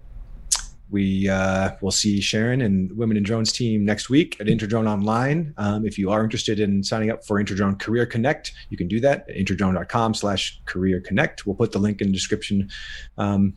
we 0.94 1.28
uh, 1.28 1.72
will 1.82 1.92
see 1.92 2.22
Sharon 2.22 2.62
and 2.62 2.96
Women 2.96 3.18
in 3.18 3.24
Drones 3.24 3.52
team 3.52 3.84
next 3.84 4.12
week 4.12 4.38
at 4.40 4.46
Interdrone 4.46 4.88
Online. 4.88 5.52
Um, 5.58 5.88
if 5.88 5.98
you 5.98 6.12
are 6.12 6.24
interested 6.24 6.60
in 6.60 6.84
signing 6.84 7.10
up 7.10 7.26
for 7.26 7.40
Interdrone 7.40 7.80
Career 7.80 8.06
Connect, 8.06 8.54
you 8.70 8.78
can 8.78 8.88
do 8.88 9.00
that 9.00 9.28
at 9.28 9.36
interdrone.com 9.36 10.14
slash 10.14 10.62
career 10.66 11.02
connect. 11.02 11.48
We'll 11.48 11.56
put 11.56 11.72
the 11.72 11.80
link 11.80 12.02
in 12.02 12.10
the 12.10 12.14
description 12.14 12.70
um, 13.18 13.56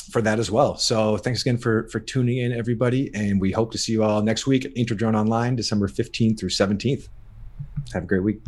for 0.00 0.22
that 0.22 0.38
as 0.38 0.50
well. 0.50 0.76
So 0.76 1.16
thanks 1.16 1.42
again 1.42 1.58
for 1.58 1.88
for 1.88 2.00
tuning 2.00 2.38
in, 2.38 2.52
everybody, 2.52 3.10
and 3.14 3.40
we 3.40 3.52
hope 3.52 3.72
to 3.72 3.78
see 3.78 3.92
you 3.92 4.02
all 4.02 4.22
next 4.22 4.46
week 4.46 4.64
at 4.64 4.74
Interdrone 4.74 5.14
Online, 5.14 5.56
December 5.56 5.88
15th 5.88 6.38
through 6.38 6.50
17th. 6.50 7.08
Have 7.92 8.04
a 8.04 8.06
great 8.06 8.22
week. 8.22 8.40